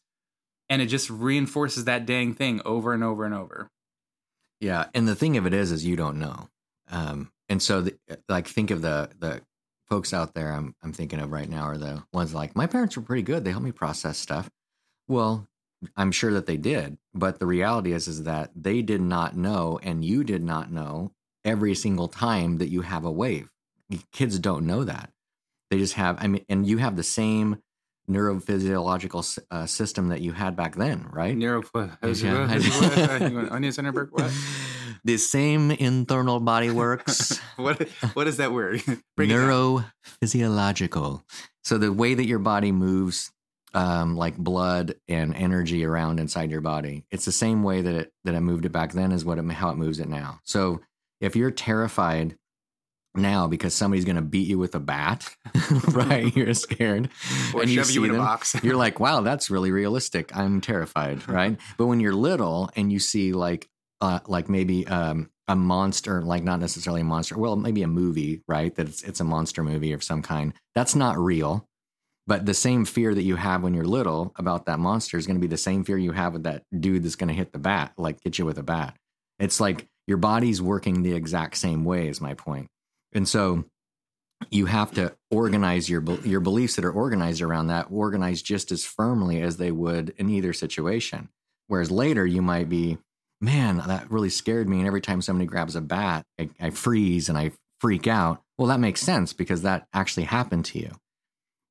And 0.68 0.82
it 0.82 0.86
just 0.86 1.08
reinforces 1.08 1.84
that 1.84 2.06
dang 2.06 2.34
thing 2.34 2.60
over 2.64 2.92
and 2.92 3.04
over 3.04 3.24
and 3.24 3.34
over 3.34 3.70
Yeah, 4.60 4.86
and 4.94 5.06
the 5.06 5.14
thing 5.14 5.36
of 5.36 5.46
it 5.46 5.54
is, 5.54 5.70
is 5.70 5.84
you 5.84 5.96
don't 5.96 6.18
know. 6.18 6.48
Um, 6.90 7.30
and 7.48 7.62
so, 7.62 7.82
the, 7.82 7.96
like, 8.28 8.46
think 8.46 8.70
of 8.70 8.82
the 8.82 9.10
the 9.18 9.42
folks 9.88 10.12
out 10.12 10.34
there 10.34 10.52
I'm 10.52 10.74
I'm 10.82 10.92
thinking 10.92 11.20
of 11.20 11.30
right 11.30 11.48
now 11.48 11.62
are 11.62 11.78
the 11.78 12.02
ones 12.12 12.34
like 12.34 12.56
my 12.56 12.66
parents 12.66 12.96
were 12.96 13.02
pretty 13.02 13.22
good. 13.22 13.44
They 13.44 13.50
helped 13.50 13.64
me 13.64 13.72
process 13.72 14.18
stuff. 14.18 14.50
Well, 15.08 15.46
I'm 15.96 16.10
sure 16.12 16.32
that 16.32 16.46
they 16.46 16.56
did, 16.56 16.98
but 17.14 17.38
the 17.38 17.46
reality 17.46 17.92
is 17.92 18.08
is 18.08 18.24
that 18.24 18.50
they 18.56 18.82
did 18.82 19.00
not 19.00 19.36
know, 19.36 19.78
and 19.82 20.04
you 20.04 20.24
did 20.24 20.42
not 20.42 20.72
know 20.72 21.12
every 21.44 21.74
single 21.74 22.08
time 22.08 22.58
that 22.58 22.68
you 22.68 22.82
have 22.82 23.04
a 23.04 23.10
wave. 23.10 23.50
Kids 24.12 24.38
don't 24.38 24.66
know 24.66 24.82
that. 24.84 25.10
They 25.70 25.78
just 25.78 25.94
have. 25.94 26.16
I 26.20 26.26
mean, 26.26 26.44
and 26.48 26.66
you 26.66 26.78
have 26.78 26.96
the 26.96 27.02
same 27.02 27.62
neurophysiological 28.10 29.20
s- 29.20 29.38
uh, 29.50 29.66
system 29.66 30.08
that 30.08 30.20
you 30.20 30.32
had 30.32 30.56
back 30.56 30.76
then, 30.76 31.06
right? 31.10 31.36
Neuro, 31.36 31.62
Yeah. 31.74 32.50
Onion 32.50 33.74
what? 34.10 34.32
the 35.04 35.16
same 35.18 35.70
internal 35.70 36.40
body 36.40 36.70
works. 36.70 37.38
what 37.56 37.88
what 38.14 38.26
is 38.26 38.38
that 38.38 38.52
word? 38.52 38.82
Neurophysiological. 39.18 41.22
So 41.64 41.78
the 41.78 41.92
way 41.92 42.14
that 42.14 42.26
your 42.26 42.38
body 42.38 42.72
moves, 42.72 43.30
um, 43.74 44.16
like 44.16 44.36
blood 44.36 44.94
and 45.08 45.34
energy 45.34 45.84
around 45.84 46.20
inside 46.20 46.50
your 46.50 46.60
body, 46.60 47.04
it's 47.10 47.24
the 47.24 47.32
same 47.32 47.62
way 47.62 47.82
that 47.82 47.94
it 47.94 48.12
that 48.24 48.34
it 48.34 48.40
moved 48.40 48.64
it 48.64 48.72
back 48.72 48.92
then 48.92 49.12
is 49.12 49.24
what 49.24 49.38
it, 49.38 49.44
how 49.52 49.70
it 49.70 49.76
moves 49.76 50.00
it 50.00 50.08
now. 50.08 50.40
So 50.44 50.80
if 51.20 51.36
you're 51.36 51.50
terrified 51.50 52.36
now 53.16 53.46
because 53.46 53.74
somebody's 53.74 54.04
going 54.04 54.16
to 54.16 54.22
beat 54.22 54.48
you 54.48 54.58
with 54.58 54.74
a 54.74 54.80
bat, 54.80 55.34
right? 55.88 56.34
You're 56.36 56.54
scared, 56.54 57.10
or 57.54 57.62
and 57.62 57.70
you 57.70 57.82
shove 57.82 57.90
you 57.90 58.04
in 58.04 58.10
a 58.10 58.12
them, 58.14 58.22
box. 58.22 58.56
you're 58.62 58.76
like, 58.76 59.00
wow, 59.00 59.20
that's 59.20 59.50
really 59.50 59.70
realistic. 59.70 60.36
I'm 60.36 60.60
terrified, 60.60 61.28
right? 61.28 61.58
But 61.76 61.86
when 61.86 62.00
you're 62.00 62.14
little 62.14 62.70
and 62.76 62.92
you 62.92 62.98
see 62.98 63.32
like 63.32 63.68
uh, 64.00 64.20
like 64.26 64.48
maybe 64.48 64.86
um, 64.86 65.30
a 65.48 65.56
monster, 65.56 66.22
like 66.22 66.42
not 66.42 66.60
necessarily 66.60 67.00
a 67.00 67.04
monster, 67.04 67.38
well, 67.38 67.56
maybe 67.56 67.82
a 67.82 67.88
movie, 67.88 68.42
right? 68.46 68.74
That 68.74 68.88
it's, 68.88 69.02
it's 69.02 69.20
a 69.20 69.24
monster 69.24 69.62
movie 69.62 69.92
of 69.92 70.02
some 70.02 70.22
kind. 70.22 70.52
That's 70.74 70.94
not 70.94 71.18
real. 71.18 71.66
But 72.28 72.44
the 72.44 72.54
same 72.54 72.84
fear 72.84 73.14
that 73.14 73.22
you 73.22 73.36
have 73.36 73.62
when 73.62 73.72
you're 73.72 73.84
little 73.84 74.32
about 74.36 74.66
that 74.66 74.80
monster 74.80 75.16
is 75.16 75.26
going 75.28 75.36
to 75.36 75.40
be 75.40 75.46
the 75.46 75.56
same 75.56 75.84
fear 75.84 75.96
you 75.96 76.10
have 76.10 76.32
with 76.32 76.42
that 76.42 76.64
dude 76.76 77.04
that's 77.04 77.14
going 77.14 77.28
to 77.28 77.34
hit 77.34 77.52
the 77.52 77.58
bat, 77.58 77.92
like 77.96 78.20
get 78.20 78.36
you 78.38 78.44
with 78.44 78.58
a 78.58 78.64
bat. 78.64 78.96
It's 79.38 79.60
like 79.60 79.86
your 80.06 80.16
body's 80.18 80.60
working 80.60 81.02
the 81.02 81.14
exact 81.14 81.56
same 81.56 81.84
way, 81.84 82.08
is 82.08 82.20
my 82.20 82.34
point. 82.34 82.68
And 83.12 83.28
so 83.28 83.64
you 84.50 84.66
have 84.66 84.92
to 84.92 85.14
organize 85.30 85.88
your 85.88 86.02
your 86.24 86.40
beliefs 86.40 86.76
that 86.76 86.84
are 86.84 86.92
organized 86.92 87.40
around 87.42 87.68
that, 87.68 87.86
organized 87.90 88.44
just 88.44 88.70
as 88.70 88.84
firmly 88.84 89.40
as 89.40 89.56
they 89.56 89.70
would 89.70 90.14
in 90.18 90.28
either 90.28 90.52
situation. 90.52 91.28
Whereas 91.68 91.90
later 91.90 92.26
you 92.26 92.42
might 92.42 92.68
be, 92.68 92.98
man, 93.40 93.78
that 93.86 94.10
really 94.10 94.30
scared 94.30 94.68
me. 94.68 94.78
And 94.78 94.86
every 94.86 95.00
time 95.00 95.22
somebody 95.22 95.46
grabs 95.46 95.76
a 95.76 95.80
bat, 95.80 96.24
I, 96.38 96.50
I 96.60 96.70
freeze 96.70 97.28
and 97.28 97.36
I 97.36 97.52
freak 97.80 98.06
out. 98.06 98.42
Well, 98.58 98.68
that 98.68 98.80
makes 98.80 99.00
sense 99.00 99.32
because 99.32 99.62
that 99.62 99.86
actually 99.92 100.24
happened 100.24 100.64
to 100.66 100.78
you. 100.78 100.92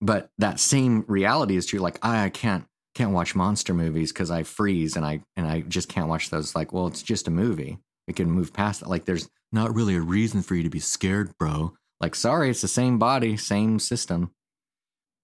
But 0.01 0.30
that 0.38 0.60
same 0.60 1.06
reality 1.08 1.56
is 1.56 1.65
true. 1.65 1.80
Like 1.80 2.04
I 2.04 2.30
can't 2.30 2.65
can't 2.96 3.12
watch 3.12 3.36
monster 3.36 3.74
movies 3.74 4.12
because 4.12 4.32
I 4.32 4.44
freeze 4.44 4.96
and 4.96 5.06
I 5.06 5.22
and 5.36 5.48
I 5.48 5.62
just 5.62 5.89
can't 5.89 6.08
watch 6.08 6.30
those. 6.30 6.56
Like, 6.56 6.74
well, 6.74 6.88
it's 6.88 7.04
just 7.04 7.27
a 7.27 7.32
movie. 7.32 7.77
We 8.08 8.14
can 8.14 8.30
move 8.30 8.54
past 8.54 8.82
it. 8.82 8.88
Like, 8.88 9.06
there's 9.06 9.30
not 9.52 9.74
really 9.74 9.96
a 9.96 10.02
reason 10.02 10.42
for 10.42 10.56
you 10.56 10.64
to 10.64 10.70
be 10.70 10.80
scared, 10.80 11.38
bro. 11.38 11.74
Like, 12.00 12.16
sorry, 12.16 12.50
it's 12.50 12.62
the 12.62 12.68
same 12.68 13.00
body, 13.00 13.38
same 13.38 13.80
system. 13.80 14.32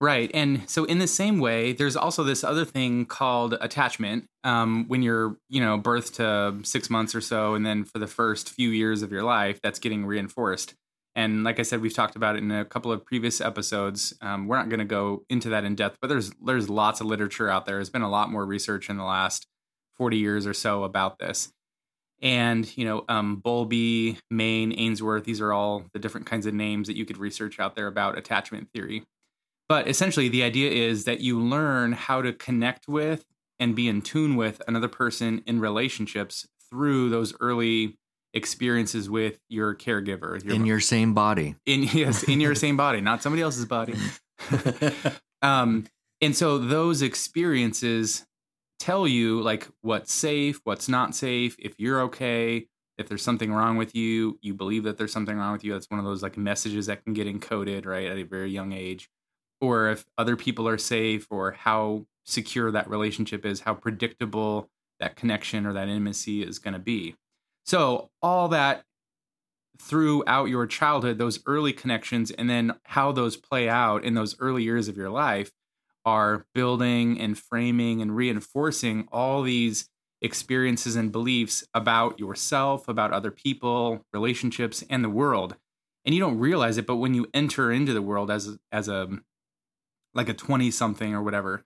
Right. 0.01 0.31
And 0.33 0.67
so 0.67 0.85
in 0.85 0.97
the 0.97 1.07
same 1.07 1.39
way, 1.39 1.73
there's 1.73 1.95
also 1.95 2.23
this 2.23 2.43
other 2.43 2.65
thing 2.65 3.05
called 3.05 3.53
attachment. 3.61 4.25
Um, 4.43 4.85
when 4.87 5.03
you're, 5.03 5.37
you 5.47 5.61
know, 5.61 5.77
birth 5.77 6.15
to 6.15 6.57
six 6.63 6.89
months 6.89 7.13
or 7.13 7.21
so, 7.21 7.53
and 7.53 7.63
then 7.63 7.83
for 7.83 7.99
the 7.99 8.07
first 8.07 8.49
few 8.49 8.71
years 8.71 9.03
of 9.03 9.11
your 9.11 9.21
life, 9.21 9.59
that's 9.61 9.77
getting 9.77 10.07
reinforced. 10.07 10.73
And 11.15 11.43
like 11.43 11.59
I 11.59 11.61
said, 11.61 11.81
we've 11.81 11.93
talked 11.93 12.15
about 12.15 12.35
it 12.35 12.39
in 12.39 12.51
a 12.51 12.65
couple 12.65 12.91
of 12.91 13.05
previous 13.05 13.41
episodes. 13.41 14.11
Um, 14.21 14.47
we're 14.47 14.57
not 14.57 14.69
going 14.69 14.79
to 14.79 14.85
go 14.85 15.23
into 15.29 15.49
that 15.49 15.65
in 15.65 15.75
depth, 15.75 15.97
but 16.01 16.07
there's 16.07 16.31
there's 16.43 16.67
lots 16.67 16.99
of 16.99 17.05
literature 17.05 17.49
out 17.49 17.67
there. 17.67 17.75
There's 17.75 17.91
been 17.91 18.01
a 18.01 18.09
lot 18.09 18.31
more 18.31 18.45
research 18.45 18.89
in 18.89 18.97
the 18.97 19.03
last 19.03 19.45
40 19.97 20.17
years 20.17 20.47
or 20.47 20.53
so 20.55 20.83
about 20.83 21.19
this. 21.19 21.51
And 22.21 22.75
you 22.77 22.85
know, 22.85 23.03
um, 23.09 23.37
Bowlby, 23.37 24.17
Main, 24.29 24.73
Ainsworth. 24.77 25.23
These 25.23 25.41
are 25.41 25.51
all 25.51 25.85
the 25.93 25.99
different 25.99 26.27
kinds 26.27 26.45
of 26.45 26.53
names 26.53 26.87
that 26.87 26.95
you 26.95 27.05
could 27.05 27.17
research 27.17 27.59
out 27.59 27.75
there 27.75 27.87
about 27.87 28.17
attachment 28.17 28.69
theory. 28.73 29.03
But 29.67 29.87
essentially, 29.87 30.27
the 30.27 30.43
idea 30.43 30.69
is 30.69 31.05
that 31.05 31.21
you 31.21 31.39
learn 31.39 31.93
how 31.93 32.21
to 32.21 32.33
connect 32.33 32.87
with 32.87 33.25
and 33.59 33.75
be 33.75 33.87
in 33.87 34.01
tune 34.01 34.35
with 34.35 34.61
another 34.67 34.87
person 34.87 35.43
in 35.45 35.59
relationships 35.59 36.47
through 36.69 37.09
those 37.09 37.33
early 37.39 37.97
experiences 38.33 39.09
with 39.09 39.39
your 39.49 39.75
caregiver 39.75 40.43
your, 40.43 40.55
in 40.55 40.65
your 40.65 40.79
same 40.79 41.13
body 41.13 41.55
in 41.65 41.83
yes 41.93 42.23
in 42.23 42.39
your 42.39 42.55
same 42.55 42.77
body 42.77 43.01
not 43.01 43.21
somebody 43.21 43.41
else's 43.41 43.65
body 43.65 43.93
um 45.41 45.85
and 46.21 46.35
so 46.35 46.57
those 46.57 47.01
experiences 47.01 48.25
tell 48.81 49.07
you 49.07 49.41
like 49.41 49.67
what's 49.81 50.11
safe 50.11 50.59
what's 50.63 50.89
not 50.89 51.15
safe 51.15 51.55
if 51.59 51.73
you're 51.77 52.01
okay 52.01 52.67
if 52.97 53.07
there's 53.07 53.21
something 53.21 53.53
wrong 53.53 53.77
with 53.77 53.95
you 53.95 54.39
you 54.41 54.53
believe 54.53 54.83
that 54.83 54.97
there's 54.97 55.13
something 55.13 55.37
wrong 55.37 55.53
with 55.53 55.63
you 55.63 55.73
that's 55.73 55.89
one 55.89 55.99
of 55.99 56.05
those 56.05 56.23
like 56.23 56.37
messages 56.37 56.87
that 56.87 57.03
can 57.03 57.13
get 57.13 57.27
encoded 57.27 57.85
right 57.85 58.07
at 58.07 58.17
a 58.17 58.23
very 58.23 58.49
young 58.49 58.71
age 58.71 59.09
or 59.61 59.89
if 59.89 60.05
other 60.17 60.35
people 60.35 60.67
are 60.67 60.77
safe 60.77 61.27
or 61.29 61.51
how 61.51 62.05
secure 62.25 62.71
that 62.71 62.89
relationship 62.89 63.45
is, 63.45 63.61
how 63.61 63.73
predictable 63.73 64.69
that 64.99 65.15
connection 65.15 65.65
or 65.65 65.73
that 65.73 65.87
intimacy 65.87 66.43
is 66.43 66.59
going 66.59 66.73
to 66.73 66.79
be. 66.79 67.15
So, 67.65 68.09
all 68.21 68.47
that 68.49 68.83
throughout 69.79 70.45
your 70.45 70.67
childhood, 70.67 71.17
those 71.17 71.39
early 71.45 71.73
connections, 71.73 72.31
and 72.31 72.49
then 72.49 72.73
how 72.83 73.11
those 73.11 73.37
play 73.37 73.69
out 73.69 74.03
in 74.03 74.15
those 74.15 74.35
early 74.39 74.63
years 74.63 74.87
of 74.87 74.97
your 74.97 75.09
life 75.09 75.51
are 76.05 76.45
building 76.53 77.19
and 77.19 77.37
framing 77.37 78.01
and 78.01 78.15
reinforcing 78.15 79.07
all 79.11 79.41
these 79.41 79.89
experiences 80.21 80.95
and 80.95 81.11
beliefs 81.11 81.63
about 81.73 82.19
yourself, 82.19 82.87
about 82.87 83.11
other 83.11 83.31
people, 83.31 84.05
relationships, 84.13 84.83
and 84.89 85.03
the 85.03 85.09
world. 85.09 85.55
And 86.05 86.13
you 86.15 86.21
don't 86.21 86.39
realize 86.39 86.77
it, 86.77 86.87
but 86.87 86.97
when 86.97 87.13
you 87.13 87.27
enter 87.33 87.71
into 87.71 87.93
the 87.93 88.01
world 88.01 88.31
as 88.31 88.57
as 88.71 88.87
a 88.87 89.07
like 90.13 90.29
a 90.29 90.33
20 90.33 90.71
something 90.71 91.13
or 91.13 91.23
whatever, 91.23 91.63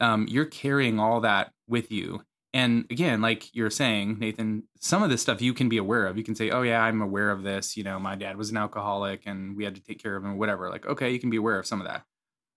um, 0.00 0.26
you're 0.28 0.44
carrying 0.44 0.98
all 0.98 1.20
that 1.20 1.52
with 1.68 1.92
you. 1.92 2.22
And 2.52 2.86
again, 2.90 3.20
like 3.20 3.54
you're 3.54 3.70
saying, 3.70 4.18
Nathan, 4.20 4.64
some 4.80 5.02
of 5.02 5.10
this 5.10 5.22
stuff 5.22 5.42
you 5.42 5.52
can 5.54 5.68
be 5.68 5.76
aware 5.76 6.06
of. 6.06 6.16
You 6.16 6.22
can 6.22 6.36
say, 6.36 6.50
oh, 6.50 6.62
yeah, 6.62 6.82
I'm 6.82 7.02
aware 7.02 7.30
of 7.30 7.42
this. 7.42 7.76
You 7.76 7.82
know, 7.82 7.98
my 7.98 8.14
dad 8.14 8.36
was 8.36 8.50
an 8.50 8.56
alcoholic 8.56 9.22
and 9.26 9.56
we 9.56 9.64
had 9.64 9.74
to 9.74 9.82
take 9.82 10.00
care 10.00 10.16
of 10.16 10.24
him, 10.24 10.38
whatever. 10.38 10.70
Like, 10.70 10.86
okay, 10.86 11.10
you 11.10 11.18
can 11.18 11.30
be 11.30 11.36
aware 11.36 11.58
of 11.58 11.66
some 11.66 11.80
of 11.80 11.86
that. 11.88 12.04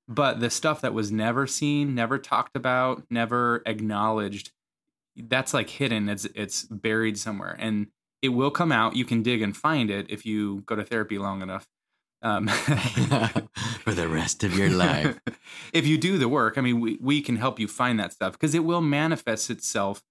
But 0.08 0.40
the 0.40 0.50
stuff 0.50 0.82
that 0.82 0.94
was 0.94 1.12
never 1.12 1.48
seen, 1.48 1.94
never 1.94 2.18
talked 2.18 2.56
about, 2.56 3.04
never 3.10 3.62
acknowledged, 3.66 4.52
that's 5.18 5.54
like 5.54 5.70
hidden. 5.70 6.08
It's 6.08 6.26
it's 6.36 6.64
buried 6.64 7.18
somewhere. 7.18 7.56
And 7.60 7.88
it 8.22 8.30
will 8.30 8.52
come 8.52 8.72
out. 8.72 8.96
You 8.96 9.06
can 9.06 9.22
dig 9.22 9.42
and 9.42 9.56
find 9.56 9.92
it 9.92 10.10
if 10.10 10.26
you 10.26 10.64
go 10.66 10.76
to 10.76 10.84
therapy 10.84 11.18
long 11.18 11.42
enough 11.42 11.68
um, 12.22 12.48
for 13.80 13.94
the 13.94 14.08
rest 14.08 14.44
of 14.44 14.58
your 14.58 14.70
life. 14.70 15.20
if 15.74 15.86
you 15.86 15.98
do 15.98 16.18
the 16.18 16.30
work, 16.30 16.58
I 16.58 16.62
mean, 16.62 16.80
we, 16.80 16.98
we 17.02 17.22
can 17.22 17.36
help 17.36 17.60
you 17.60 17.68
find 17.68 18.00
that 18.00 18.14
stuff 18.14 18.34
because 18.34 18.56
it 18.56 18.64
will 18.64 18.82
manifest 18.82 19.50
itself 19.50 20.04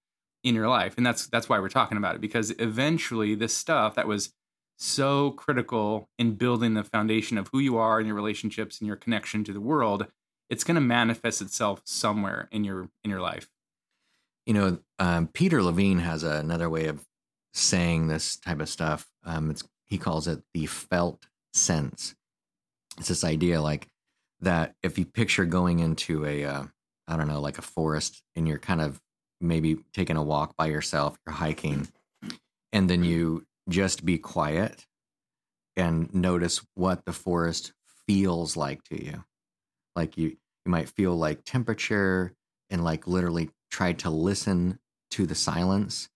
in 0.43 0.55
your 0.55 0.69
life, 0.69 0.95
and 0.97 1.05
that's 1.05 1.27
that's 1.27 1.49
why 1.49 1.59
we're 1.59 1.67
talking 1.67 1.97
about 1.97 2.15
it 2.15 2.21
because 2.21 2.51
eventually 2.59 3.35
this 3.35 3.55
stuff 3.55 3.95
that 3.95 4.07
was 4.07 4.33
so 4.77 5.31
critical 5.31 6.07
in 6.17 6.35
building 6.35 6.75
the 6.75 6.83
foundation 6.83 7.37
of 7.37 7.49
who 7.51 7.59
you 7.59 7.77
are 7.77 7.97
and 7.97 8.07
your 8.07 8.15
relationships 8.15 8.79
and 8.79 8.87
your 8.87 8.95
connection 8.95 9.43
to 9.43 9.53
the 9.53 9.59
world, 9.59 10.07
it's 10.49 10.63
going 10.63 10.75
to 10.75 10.81
manifest 10.81 11.41
itself 11.41 11.81
somewhere 11.83 12.47
in 12.51 12.63
your 12.63 12.89
in 13.03 13.09
your 13.09 13.21
life. 13.21 13.49
You 14.45 14.53
know, 14.53 14.79
um, 14.99 15.27
Peter 15.27 15.61
Levine 15.61 15.99
has 15.99 16.23
another 16.23 16.69
way 16.69 16.85
of 16.85 17.05
saying 17.53 18.07
this 18.07 18.37
type 18.37 18.61
of 18.61 18.69
stuff. 18.69 19.07
Um, 19.25 19.53
he 19.85 19.97
calls 19.97 20.27
it 20.27 20.41
the 20.53 20.67
felt 20.67 21.27
sense. 21.53 22.15
It's 22.97 23.09
this 23.09 23.23
idea 23.23 23.61
like 23.61 23.87
that 24.39 24.75
if 24.83 24.97
you 24.97 25.05
picture 25.05 25.45
going 25.45 25.79
into 25.79 26.25
a, 26.25 26.45
uh, 26.45 26.63
I 27.07 27.17
don't 27.17 27.27
know, 27.27 27.41
like 27.41 27.57
a 27.57 27.63
forest 27.63 28.21
and 28.35 28.47
you're 28.47 28.57
kind 28.59 28.81
of 28.81 29.01
maybe 29.41 29.77
taking 29.93 30.17
a 30.17 30.23
walk 30.23 30.55
by 30.55 30.67
yourself, 30.67 31.17
you're 31.25 31.35
hiking, 31.35 31.87
and 32.71 32.89
then 32.89 33.03
you 33.03 33.46
just 33.69 34.05
be 34.05 34.17
quiet 34.17 34.85
and 35.75 36.13
notice 36.13 36.65
what 36.73 37.05
the 37.05 37.13
forest 37.13 37.73
feels 38.07 38.57
like 38.57 38.83
to 38.85 39.03
you. 39.03 39.23
Like 39.95 40.17
you, 40.17 40.29
you 40.65 40.71
might 40.71 40.89
feel 40.89 41.15
like 41.15 41.43
temperature 41.43 42.33
and 42.69 42.83
like 42.83 43.07
literally 43.07 43.49
try 43.71 43.93
to 43.93 44.09
listen 44.09 44.79
to 45.11 45.25
the 45.25 45.35
silence. 45.35 46.09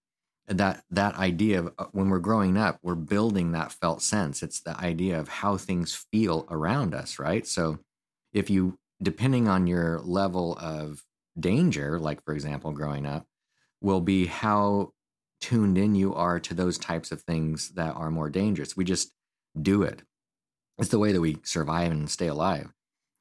That 0.48 0.84
that 0.89 1.15
idea 1.15 1.60
of 1.60 1.74
uh, 1.77 1.86
when 1.91 2.10
we're 2.10 2.20
growing 2.20 2.58
up 2.58 2.79
we're 2.84 2.96
building 2.96 3.51
that 3.53 3.72
felt 3.72 4.01
sense. 4.01 4.43
It's 4.43 4.60
the 4.60 4.77
idea 4.77 5.20
of 5.20 5.29
how 5.29 5.55
things 5.55 6.05
feel 6.12 6.46
around 6.50 6.93
us 6.93 7.20
right? 7.20 7.46
So 7.48 7.79
if 8.34 8.50
you 8.50 8.77
depending 9.01 9.48
on 9.48 9.67
your 9.67 10.00
level 10.00 10.58
of 10.60 11.03
danger 11.39 12.00
like 12.00 12.24
for 12.25 12.34
example 12.34 12.72
growing 12.72 13.05
up 13.05 13.25
will 13.81 14.01
be 14.01 14.25
how 14.25 14.91
tuned 15.42 15.78
in 15.78 15.96
you 15.96 16.14
are 16.14 16.40
to 16.40 16.54
those 16.54 16.78
types 16.78 17.12
of 17.12 17.22
things 17.22 17.72
that 17.72 17.96
are 17.96 18.12
more 18.12 18.30
dangerous 18.30 18.78
we 18.78 18.84
just 18.84 19.12
do 19.62 19.84
it 19.84 20.04
it's 20.78 20.90
the 20.90 21.00
way 21.00 21.12
that 21.12 21.22
we 21.22 21.38
survive 21.44 21.92
and 21.92 22.10
stay 22.10 22.28
alive 22.28 22.72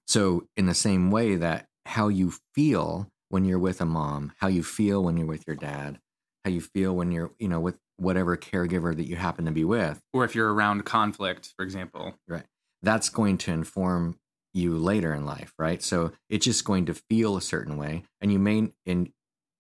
so 0.07 0.47
in 0.57 0.67
the 0.67 0.75
same 0.75 1.11
way 1.11 1.35
that 1.35 1.67
how 1.87 2.09
you 2.09 2.33
feel 2.55 3.09
when 3.31 3.45
you're 3.45 3.59
with 3.59 3.81
a 3.81 3.87
mom 3.87 4.33
how 4.39 4.47
you 4.47 4.63
feel 4.63 5.03
when 5.03 5.17
you're 5.17 5.27
with 5.27 5.47
your 5.47 5.57
dad 5.57 5.99
how 6.45 6.51
you 6.51 6.61
feel 6.61 6.95
when 6.95 7.13
you're, 7.13 7.33
you 7.39 7.49
know, 7.49 7.61
with 7.61 7.79
whatever 7.97 8.37
caregiver 8.37 8.97
that 8.97 9.07
you 9.07 9.17
happen 9.17 9.45
to 9.45 9.53
be 9.53 9.65
with. 9.65 10.01
Or 10.13 10.25
if 10.25 10.35
you're 10.35 10.53
around 10.53 10.85
conflict, 10.85 11.53
for 11.57 11.65
example. 11.65 12.15
Right. 12.27 12.45
That's 12.83 13.09
going 13.09 13.39
to 13.39 13.53
inform 13.53 14.19
you 14.53 14.77
later 14.77 15.13
in 15.13 15.27
life, 15.27 15.53
right? 15.59 15.83
So 15.83 16.13
it's 16.29 16.45
just 16.45 16.65
going 16.65 16.87
to 16.87 16.95
feel 16.95 17.37
a 17.37 17.43
certain 17.43 17.77
way. 17.77 18.05
And 18.21 18.33
you 18.33 18.39
may, 18.39 18.73
and, 18.87 19.11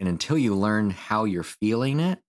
and 0.00 0.09
until 0.09 0.38
you 0.38 0.55
learn 0.55 0.90
how 0.90 1.25
you're 1.25 1.43
feeling 1.43 2.00
it, 2.00 2.21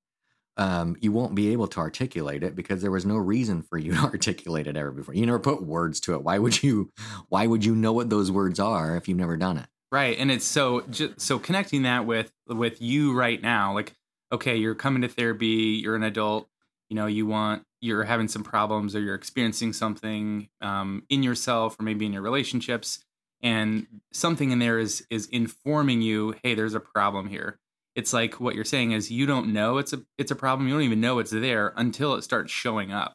um, 0.57 0.97
you 0.99 1.11
won't 1.11 1.35
be 1.35 1.51
able 1.51 1.67
to 1.67 1.79
articulate 1.79 2.43
it 2.43 2.55
because 2.55 2.81
there 2.81 2.91
was 2.91 3.05
no 3.05 3.17
reason 3.17 3.61
for 3.61 3.77
you 3.77 3.93
to 3.95 3.99
articulate 3.99 4.67
it 4.67 4.77
ever 4.77 4.91
before. 4.91 5.13
You 5.13 5.25
never 5.25 5.39
put 5.39 5.63
words 5.63 5.99
to 6.01 6.13
it. 6.13 6.23
Why 6.23 6.37
would 6.37 6.61
you? 6.63 6.91
Why 7.29 7.47
would 7.47 7.65
you 7.65 7.75
know 7.75 7.93
what 7.93 8.09
those 8.09 8.31
words 8.31 8.59
are 8.59 8.95
if 8.95 9.07
you've 9.07 9.17
never 9.17 9.37
done 9.37 9.57
it? 9.57 9.67
Right, 9.91 10.17
and 10.17 10.31
it's 10.31 10.45
so 10.45 10.81
just, 10.89 11.19
so 11.19 11.37
connecting 11.37 11.83
that 11.83 12.05
with 12.05 12.31
with 12.47 12.81
you 12.81 13.13
right 13.13 13.41
now, 13.41 13.73
like 13.73 13.93
okay, 14.31 14.55
you're 14.55 14.75
coming 14.75 15.01
to 15.01 15.09
therapy, 15.09 15.81
you're 15.83 15.95
an 15.95 16.03
adult, 16.03 16.47
you 16.89 16.95
know, 16.95 17.05
you 17.05 17.25
want, 17.25 17.63
you're 17.81 18.03
having 18.03 18.27
some 18.27 18.43
problems 18.43 18.95
or 18.95 19.01
you're 19.01 19.15
experiencing 19.15 19.73
something 19.73 20.47
um, 20.61 21.03
in 21.09 21.23
yourself 21.23 21.75
or 21.79 21.83
maybe 21.83 22.05
in 22.05 22.13
your 22.13 22.21
relationships, 22.21 23.03
and 23.41 23.87
something 24.13 24.51
in 24.51 24.59
there 24.59 24.79
is 24.79 25.05
is 25.09 25.27
informing 25.27 26.01
you, 26.01 26.35
hey, 26.43 26.53
there's 26.53 26.75
a 26.75 26.79
problem 26.79 27.27
here. 27.27 27.59
It's 27.95 28.13
like 28.13 28.39
what 28.39 28.55
you're 28.55 28.63
saying 28.65 28.91
is 28.93 29.11
you 29.11 29.25
don't 29.25 29.51
know 29.53 29.77
it's 29.77 29.93
a 29.93 30.01
it's 30.17 30.31
a 30.31 30.35
problem. 30.35 30.67
You 30.67 30.75
don't 30.75 30.83
even 30.83 31.01
know 31.01 31.19
it's 31.19 31.31
there 31.31 31.73
until 31.75 32.15
it 32.15 32.23
starts 32.23 32.51
showing 32.51 32.91
up. 32.91 33.13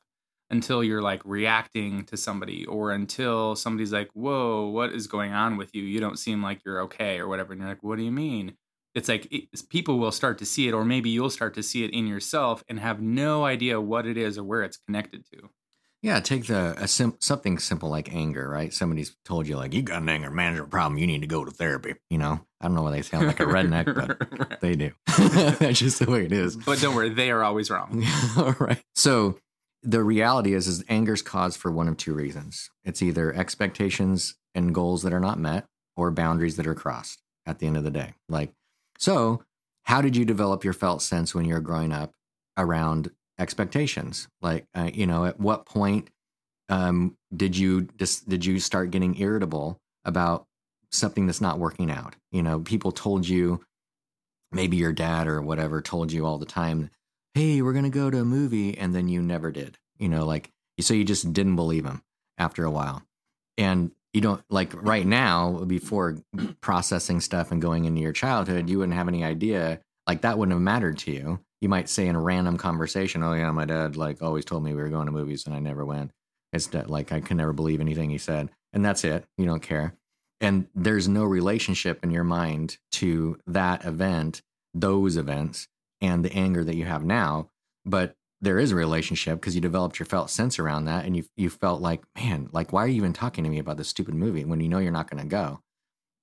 Until 0.48 0.84
you're 0.84 1.02
like 1.02 1.22
reacting 1.24 2.04
to 2.04 2.16
somebody, 2.16 2.64
or 2.66 2.92
until 2.92 3.56
somebody's 3.56 3.92
like, 3.92 4.10
"Whoa, 4.14 4.68
what 4.68 4.92
is 4.92 5.08
going 5.08 5.32
on 5.32 5.56
with 5.56 5.74
you? 5.74 5.82
You 5.82 5.98
don't 5.98 6.18
seem 6.20 6.40
like 6.40 6.60
you're 6.64 6.82
okay," 6.82 7.18
or 7.18 7.26
whatever. 7.26 7.52
And 7.52 7.60
you're 7.60 7.68
like, 7.70 7.82
"What 7.82 7.98
do 7.98 8.04
you 8.04 8.12
mean?" 8.12 8.56
It's 8.94 9.08
like 9.08 9.28
people 9.70 9.98
will 9.98 10.12
start 10.12 10.38
to 10.38 10.46
see 10.46 10.68
it, 10.68 10.72
or 10.72 10.84
maybe 10.84 11.10
you'll 11.10 11.30
start 11.30 11.54
to 11.54 11.64
see 11.64 11.84
it 11.84 11.90
in 11.90 12.06
yourself 12.06 12.62
and 12.68 12.78
have 12.78 13.00
no 13.02 13.44
idea 13.44 13.80
what 13.80 14.06
it 14.06 14.16
is 14.16 14.38
or 14.38 14.44
where 14.44 14.62
it's 14.62 14.76
connected 14.76 15.24
to. 15.34 15.50
Yeah, 16.02 16.20
take 16.20 16.46
the 16.46 16.74
a 16.78 16.86
sim- 16.86 17.16
something 17.20 17.58
simple 17.58 17.88
like 17.88 18.12
anger, 18.14 18.48
right? 18.48 18.72
Somebody's 18.72 19.16
told 19.24 19.48
you 19.48 19.56
like 19.56 19.74
you 19.74 19.82
got 19.82 20.02
an 20.02 20.08
anger 20.08 20.30
management 20.30 20.70
problem, 20.70 20.98
you 20.98 21.06
need 21.06 21.22
to 21.22 21.26
go 21.26 21.44
to 21.44 21.50
therapy. 21.50 21.94
You 22.10 22.18
know, 22.18 22.40
I 22.60 22.66
don't 22.66 22.74
know 22.74 22.82
why 22.82 22.92
they 22.92 23.02
sound 23.02 23.26
like 23.26 23.40
a 23.40 23.44
redneck, 23.44 23.94
but 23.94 24.60
they 24.60 24.76
do. 24.76 24.92
That's 25.58 25.80
just 25.80 25.98
the 25.98 26.10
way 26.10 26.24
it 26.24 26.32
is. 26.32 26.56
But 26.56 26.80
don't 26.80 26.94
worry, 26.94 27.08
they 27.08 27.30
are 27.30 27.42
always 27.42 27.70
wrong. 27.70 28.04
All 28.36 28.54
right. 28.60 28.82
So 28.94 29.38
the 29.82 30.02
reality 30.02 30.52
is, 30.54 30.66
is 30.68 30.84
anger's 30.88 31.22
caused 31.22 31.58
for 31.58 31.70
one 31.70 31.88
of 31.88 31.96
two 31.96 32.14
reasons. 32.14 32.70
It's 32.84 33.02
either 33.02 33.32
expectations 33.34 34.34
and 34.54 34.74
goals 34.74 35.02
that 35.02 35.12
are 35.12 35.20
not 35.20 35.38
met, 35.38 35.66
or 35.96 36.10
boundaries 36.10 36.56
that 36.56 36.66
are 36.66 36.74
crossed. 36.74 37.22
At 37.48 37.60
the 37.60 37.68
end 37.68 37.76
of 37.76 37.84
the 37.84 37.92
day, 37.92 38.14
like 38.28 38.50
so, 38.98 39.44
how 39.84 40.00
did 40.02 40.16
you 40.16 40.24
develop 40.24 40.64
your 40.64 40.72
felt 40.72 41.00
sense 41.00 41.32
when 41.32 41.44
you 41.44 41.54
were 41.54 41.60
growing 41.60 41.92
up 41.92 42.12
around 42.56 43.12
expectations? 43.38 44.28
Like, 44.40 44.66
uh, 44.74 44.90
you 44.92 45.06
know, 45.06 45.24
at 45.24 45.40
what 45.40 45.66
point 45.66 46.10
um, 46.68 47.16
did 47.34 47.56
you 47.56 47.88
just 47.98 48.28
did 48.28 48.44
you 48.44 48.58
start 48.58 48.90
getting 48.90 49.18
irritable 49.18 49.80
about 50.04 50.46
something 50.90 51.26
that's 51.26 51.40
not 51.40 51.58
working 51.58 51.90
out? 51.90 52.16
You 52.32 52.42
know, 52.42 52.60
people 52.60 52.92
told 52.92 53.28
you, 53.28 53.60
maybe 54.52 54.76
your 54.76 54.92
dad 54.92 55.28
or 55.28 55.42
whatever 55.42 55.80
told 55.80 56.12
you 56.12 56.26
all 56.26 56.38
the 56.38 56.46
time, 56.46 56.90
"Hey, 57.34 57.62
we're 57.62 57.72
gonna 57.72 57.90
go 57.90 58.10
to 58.10 58.20
a 58.20 58.24
movie," 58.24 58.76
and 58.76 58.94
then 58.94 59.08
you 59.08 59.22
never 59.22 59.50
did. 59.50 59.78
You 59.98 60.08
know, 60.08 60.24
like 60.24 60.50
so 60.80 60.94
you 60.94 61.04
just 61.04 61.32
didn't 61.32 61.56
believe 61.56 61.84
him 61.84 62.02
after 62.38 62.64
a 62.64 62.70
while, 62.70 63.02
and 63.56 63.92
you 64.12 64.20
don't 64.20 64.42
like 64.50 64.72
right 64.74 65.06
now 65.06 65.64
before 65.64 66.18
processing 66.60 67.20
stuff 67.20 67.52
and 67.52 67.62
going 67.62 67.84
into 67.84 68.00
your 68.00 68.12
childhood, 68.12 68.68
you 68.68 68.78
wouldn't 68.78 68.96
have 68.96 69.08
any 69.08 69.22
idea. 69.24 69.80
Like 70.06 70.22
that 70.22 70.38
wouldn't 70.38 70.54
have 70.54 70.62
mattered 70.62 70.98
to 70.98 71.10
you 71.12 71.40
you 71.60 71.68
might 71.68 71.88
say 71.88 72.06
in 72.06 72.16
a 72.16 72.20
random 72.20 72.58
conversation, 72.58 73.22
"Oh 73.22 73.32
yeah, 73.32 73.50
my 73.50 73.64
dad 73.64 73.96
like 73.96 74.22
always 74.22 74.44
told 74.44 74.64
me 74.64 74.74
we 74.74 74.82
were 74.82 74.88
going 74.88 75.06
to 75.06 75.12
movies 75.12 75.46
and 75.46 75.54
I 75.54 75.58
never 75.58 75.84
went." 75.84 76.12
It's 76.52 76.72
like 76.72 77.12
I 77.12 77.20
can 77.20 77.36
never 77.36 77.52
believe 77.52 77.80
anything 77.80 78.10
he 78.10 78.18
said, 78.18 78.50
and 78.72 78.84
that's 78.84 79.04
it. 79.04 79.24
You 79.36 79.46
don't 79.46 79.62
care, 79.62 79.94
and 80.40 80.66
there's 80.74 81.08
no 81.08 81.24
relationship 81.24 82.02
in 82.04 82.10
your 82.10 82.24
mind 82.24 82.78
to 82.92 83.38
that 83.46 83.84
event, 83.84 84.42
those 84.74 85.16
events, 85.16 85.68
and 86.00 86.24
the 86.24 86.32
anger 86.32 86.64
that 86.64 86.76
you 86.76 86.84
have 86.84 87.04
now. 87.04 87.50
But 87.84 88.14
there 88.40 88.58
is 88.58 88.70
a 88.70 88.76
relationship 88.76 89.40
because 89.40 89.54
you 89.54 89.60
developed 89.60 89.98
your 89.98 90.06
felt 90.06 90.30
sense 90.30 90.58
around 90.58 90.84
that, 90.84 91.04
and 91.04 91.16
you 91.16 91.24
you 91.36 91.50
felt 91.50 91.80
like, 91.80 92.02
man, 92.16 92.48
like 92.52 92.72
why 92.72 92.84
are 92.84 92.88
you 92.88 92.96
even 92.96 93.12
talking 93.12 93.44
to 93.44 93.50
me 93.50 93.58
about 93.58 93.76
this 93.76 93.88
stupid 93.88 94.14
movie 94.14 94.44
when 94.44 94.60
you 94.60 94.68
know 94.68 94.78
you're 94.78 94.92
not 94.92 95.10
going 95.10 95.22
to 95.22 95.28
go? 95.28 95.60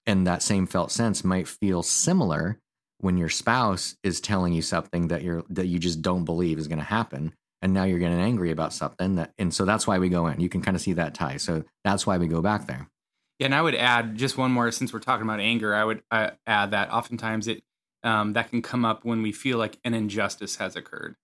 And 0.06 0.28
that 0.28 0.44
same 0.44 0.68
felt 0.68 0.92
sense 0.92 1.24
might 1.24 1.48
feel 1.48 1.82
similar 1.82 2.60
when 3.00 3.18
your 3.18 3.30
spouse 3.30 3.96
is 4.04 4.22
telling 4.22 4.54
you 4.54 4.62
something 4.62 5.08
that 5.10 5.24
you're 5.24 5.44
that 5.50 5.68
you 5.68 5.80
just 5.80 6.02
don't 6.02 6.26
believe 6.26 6.58
is 6.58 6.68
going 6.68 6.80
to 6.80 6.86
happen 6.86 7.34
and 7.62 7.74
now 7.74 7.86
you're 7.86 8.00
getting 8.00 8.20
angry 8.20 8.52
about 8.52 8.74
something 8.74 9.16
that 9.16 9.34
and 9.38 9.54
so 9.54 9.66
that's 9.66 9.88
why 9.88 9.98
we 9.98 10.10
go 10.10 10.28
in. 10.28 10.40
You 10.40 10.50
can 10.50 10.62
kind 10.62 10.76
of 10.76 10.82
see 10.82 10.94
that 10.94 11.16
tie. 11.16 11.38
So 11.38 11.64
that's 11.84 12.06
why 12.06 12.18
we 12.18 12.28
go 12.28 12.42
back 12.42 12.68
there. 12.68 12.90
Yeah 13.40 13.46
and 13.46 13.56
i 13.56 13.62
would 13.62 13.76
add 13.76 14.16
just 14.16 14.38
one 14.38 14.52
more 14.52 14.72
since 14.72 14.94
we're 14.94 15.00
talking 15.00 15.24
about 15.24 15.40
anger 15.40 15.74
i 15.74 15.84
would 15.84 16.04
uh, 16.12 16.30
add 16.46 16.72
that 16.72 16.92
oftentimes 16.92 17.48
it 17.48 17.64
um, 18.04 18.34
that 18.34 18.50
can 18.50 18.62
come 18.62 18.84
up 18.86 19.06
when 19.06 19.22
we 19.22 19.32
feel 19.32 19.58
like 19.58 19.80
an 19.86 19.94
injustice 19.94 20.58
has 20.58 20.76
occurred. 20.76 21.16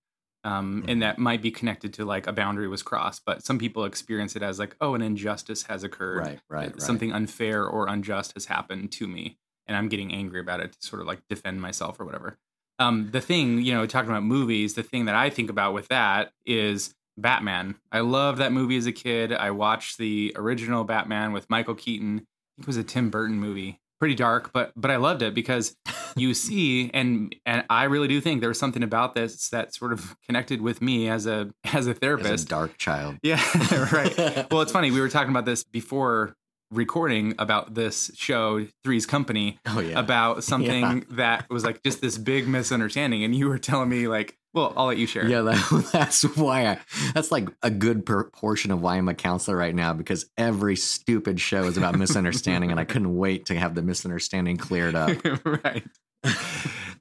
Um, 0.42 0.86
and 0.88 1.02
that 1.02 1.18
might 1.18 1.42
be 1.42 1.50
connected 1.50 1.92
to 1.94 2.06
like 2.06 2.26
a 2.26 2.32
boundary 2.32 2.66
was 2.66 2.82
crossed 2.82 3.26
but 3.26 3.44
some 3.44 3.58
people 3.58 3.84
experience 3.84 4.34
it 4.34 4.42
as 4.42 4.58
like 4.58 4.74
oh 4.80 4.94
an 4.94 5.02
injustice 5.02 5.64
has 5.64 5.84
occurred. 5.84 6.18
Right 6.18 6.40
right, 6.48 6.80
something 6.80 7.12
unfair 7.12 7.66
or 7.66 7.86
unjust 7.88 8.32
has 8.32 8.46
happened 8.46 8.90
to 8.92 9.06
me 9.06 9.36
and 9.70 9.76
I'm 9.76 9.88
getting 9.88 10.12
angry 10.12 10.40
about 10.40 10.58
it 10.58 10.72
to 10.72 10.86
sort 10.86 11.00
of 11.00 11.06
like 11.06 11.20
defend 11.28 11.62
myself 11.62 12.00
or 12.00 12.04
whatever. 12.04 12.36
Um, 12.80 13.10
the 13.12 13.20
thing, 13.20 13.62
you 13.62 13.72
know, 13.72 13.86
talking 13.86 14.10
about 14.10 14.24
movies, 14.24 14.74
the 14.74 14.82
thing 14.82 15.04
that 15.04 15.14
I 15.14 15.30
think 15.30 15.48
about 15.48 15.74
with 15.74 15.86
that 15.88 16.32
is 16.44 16.92
Batman. 17.16 17.76
I 17.92 18.00
love 18.00 18.38
that 18.38 18.50
movie 18.50 18.76
as 18.76 18.86
a 18.86 18.92
kid. 18.92 19.32
I 19.32 19.52
watched 19.52 19.98
the 19.98 20.32
original 20.34 20.82
Batman 20.82 21.32
with 21.32 21.48
Michael 21.48 21.76
Keaton. 21.76 22.16
I 22.16 22.18
think 22.56 22.62
it 22.62 22.66
was 22.66 22.76
a 22.78 22.82
Tim 22.82 23.10
Burton 23.10 23.36
movie. 23.36 23.80
Pretty 24.00 24.16
dark, 24.16 24.52
but 24.52 24.72
but 24.74 24.90
I 24.90 24.96
loved 24.96 25.22
it 25.22 25.34
because 25.34 25.76
you 26.16 26.34
see 26.34 26.90
and 26.92 27.36
and 27.46 27.64
I 27.70 27.84
really 27.84 28.08
do 28.08 28.20
think 28.20 28.40
there 28.40 28.48
was 28.48 28.58
something 28.58 28.82
about 28.82 29.14
this 29.14 29.50
that 29.50 29.72
sort 29.72 29.92
of 29.92 30.16
connected 30.26 30.62
with 30.62 30.82
me 30.82 31.08
as 31.08 31.26
a 31.26 31.50
as 31.72 31.86
a 31.86 31.94
therapist. 31.94 32.32
As 32.32 32.42
a 32.44 32.48
dark 32.48 32.76
child. 32.76 33.18
Yeah, 33.22 33.40
right. 33.92 34.16
well, 34.50 34.62
it's 34.62 34.72
funny. 34.72 34.90
We 34.90 35.00
were 35.00 35.10
talking 35.10 35.30
about 35.30 35.44
this 35.44 35.62
before 35.62 36.34
recording 36.70 37.34
about 37.38 37.74
this 37.74 38.10
show 38.14 38.66
three's 38.84 39.06
company 39.06 39.58
oh, 39.66 39.80
yeah. 39.80 39.98
about 39.98 40.44
something 40.50 40.82
yeah. 40.82 41.00
that 41.10 41.50
was 41.50 41.64
like 41.64 41.82
just 41.82 42.00
this 42.00 42.16
big 42.16 42.46
misunderstanding 42.46 43.24
and 43.24 43.34
you 43.34 43.48
were 43.48 43.58
telling 43.58 43.88
me 43.88 44.06
like 44.06 44.36
well 44.54 44.72
i'll 44.76 44.86
let 44.86 44.96
you 44.96 45.06
share 45.06 45.26
yeah 45.26 45.40
that, 45.40 45.88
that's 45.92 46.22
why 46.36 46.66
i 46.66 46.78
that's 47.12 47.32
like 47.32 47.48
a 47.62 47.70
good 47.70 48.06
portion 48.32 48.70
of 48.70 48.80
why 48.80 48.96
i'm 48.96 49.08
a 49.08 49.14
counselor 49.14 49.56
right 49.56 49.74
now 49.74 49.92
because 49.92 50.30
every 50.38 50.76
stupid 50.76 51.40
show 51.40 51.64
is 51.64 51.76
about 51.76 51.98
misunderstanding 51.98 52.70
and 52.70 52.78
i 52.78 52.84
couldn't 52.84 53.16
wait 53.16 53.46
to 53.46 53.54
have 53.54 53.74
the 53.74 53.82
misunderstanding 53.82 54.56
cleared 54.56 54.94
up. 54.94 55.10
Right. 55.44 55.84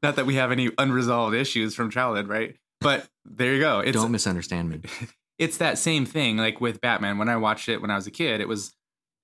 Not 0.01 0.15
that 0.15 0.25
we 0.25 0.35
have 0.35 0.51
any 0.51 0.71
unresolved 0.77 1.35
issues 1.35 1.75
from 1.75 1.91
childhood 1.91 2.27
right? 2.27 2.55
But 2.81 3.07
there 3.25 3.53
you 3.53 3.59
go. 3.59 3.81
It's, 3.81 3.95
don't 3.95 4.11
misunderstand 4.11 4.69
me. 4.69 4.81
It's 5.37 5.57
that 5.57 5.77
same 5.77 6.05
thing 6.05 6.37
like 6.37 6.59
with 6.61 6.81
batman. 6.81 7.17
When 7.17 7.29
i 7.29 7.37
watched 7.37 7.69
it 7.69 7.81
when 7.81 7.91
i 7.91 7.95
was 7.95 8.07
a 8.07 8.11
kid 8.11 8.41
it 8.41 8.47
was 8.47 8.73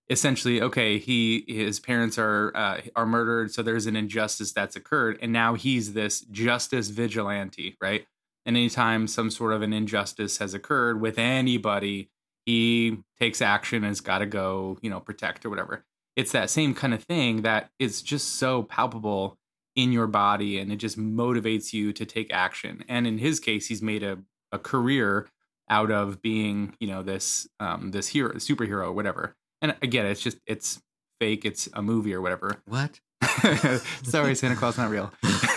essentially 0.09 0.61
okay 0.61 0.97
he 0.99 1.43
his 1.47 1.79
parents 1.79 2.17
are 2.17 2.51
uh, 2.55 2.79
are 2.95 3.05
murdered 3.05 3.51
so 3.51 3.63
there's 3.63 3.87
an 3.87 3.95
injustice 3.95 4.51
that's 4.51 4.75
occurred 4.75 5.17
and 5.21 5.33
now 5.33 5.55
he's 5.55 5.93
this 5.93 6.21
justice 6.21 6.89
vigilante 6.89 7.77
right? 7.81 8.05
And 8.47 8.55
anytime 8.55 9.07
some 9.07 9.31
sort 9.31 9.53
of 9.53 9.63
an 9.63 9.73
injustice 9.73 10.37
has 10.37 10.53
occurred 10.53 11.01
with 11.01 11.17
anybody 11.17 12.09
he 12.45 12.99
takes 13.19 13.41
action 13.41 13.77
and 13.77 13.87
has 13.87 14.01
got 14.01 14.19
to 14.19 14.25
go 14.25 14.77
you 14.81 14.89
know 14.89 14.99
protect 14.99 15.45
or 15.45 15.49
whatever. 15.49 15.83
It's 16.15 16.31
that 16.31 16.49
same 16.49 16.73
kind 16.73 16.93
of 16.93 17.03
thing 17.03 17.41
that 17.41 17.71
is 17.79 18.01
just 18.01 18.35
so 18.35 18.63
palpable 18.63 19.37
in 19.75 19.91
your 19.91 20.07
body 20.07 20.59
and 20.59 20.71
it 20.71 20.77
just 20.77 20.97
motivates 20.97 21.73
you 21.73 21.91
to 21.91 22.05
take 22.05 22.31
action. 22.31 22.85
And 22.87 23.05
in 23.07 23.17
his 23.17 23.39
case 23.39 23.67
he's 23.67 23.81
made 23.81 24.03
a, 24.03 24.19
a 24.51 24.59
career 24.59 25.27
out 25.69 25.91
of 25.91 26.21
being 26.21 26.75
you 26.79 26.87
know 26.87 27.01
this 27.01 27.47
um 27.59 27.91
this 27.91 28.09
hero 28.09 28.35
superhero 28.35 28.93
whatever 28.93 29.35
and 29.69 29.75
again, 29.81 30.05
it's 30.05 30.21
just 30.21 30.37
it's 30.45 30.81
fake. 31.19 31.45
It's 31.45 31.67
a 31.73 31.81
movie 31.81 32.13
or 32.13 32.21
whatever. 32.21 32.61
What? 32.65 32.99
Sorry, 34.03 34.35
Santa 34.35 34.55
Claus 34.55 34.77
not 34.77 34.89
real. 34.89 35.11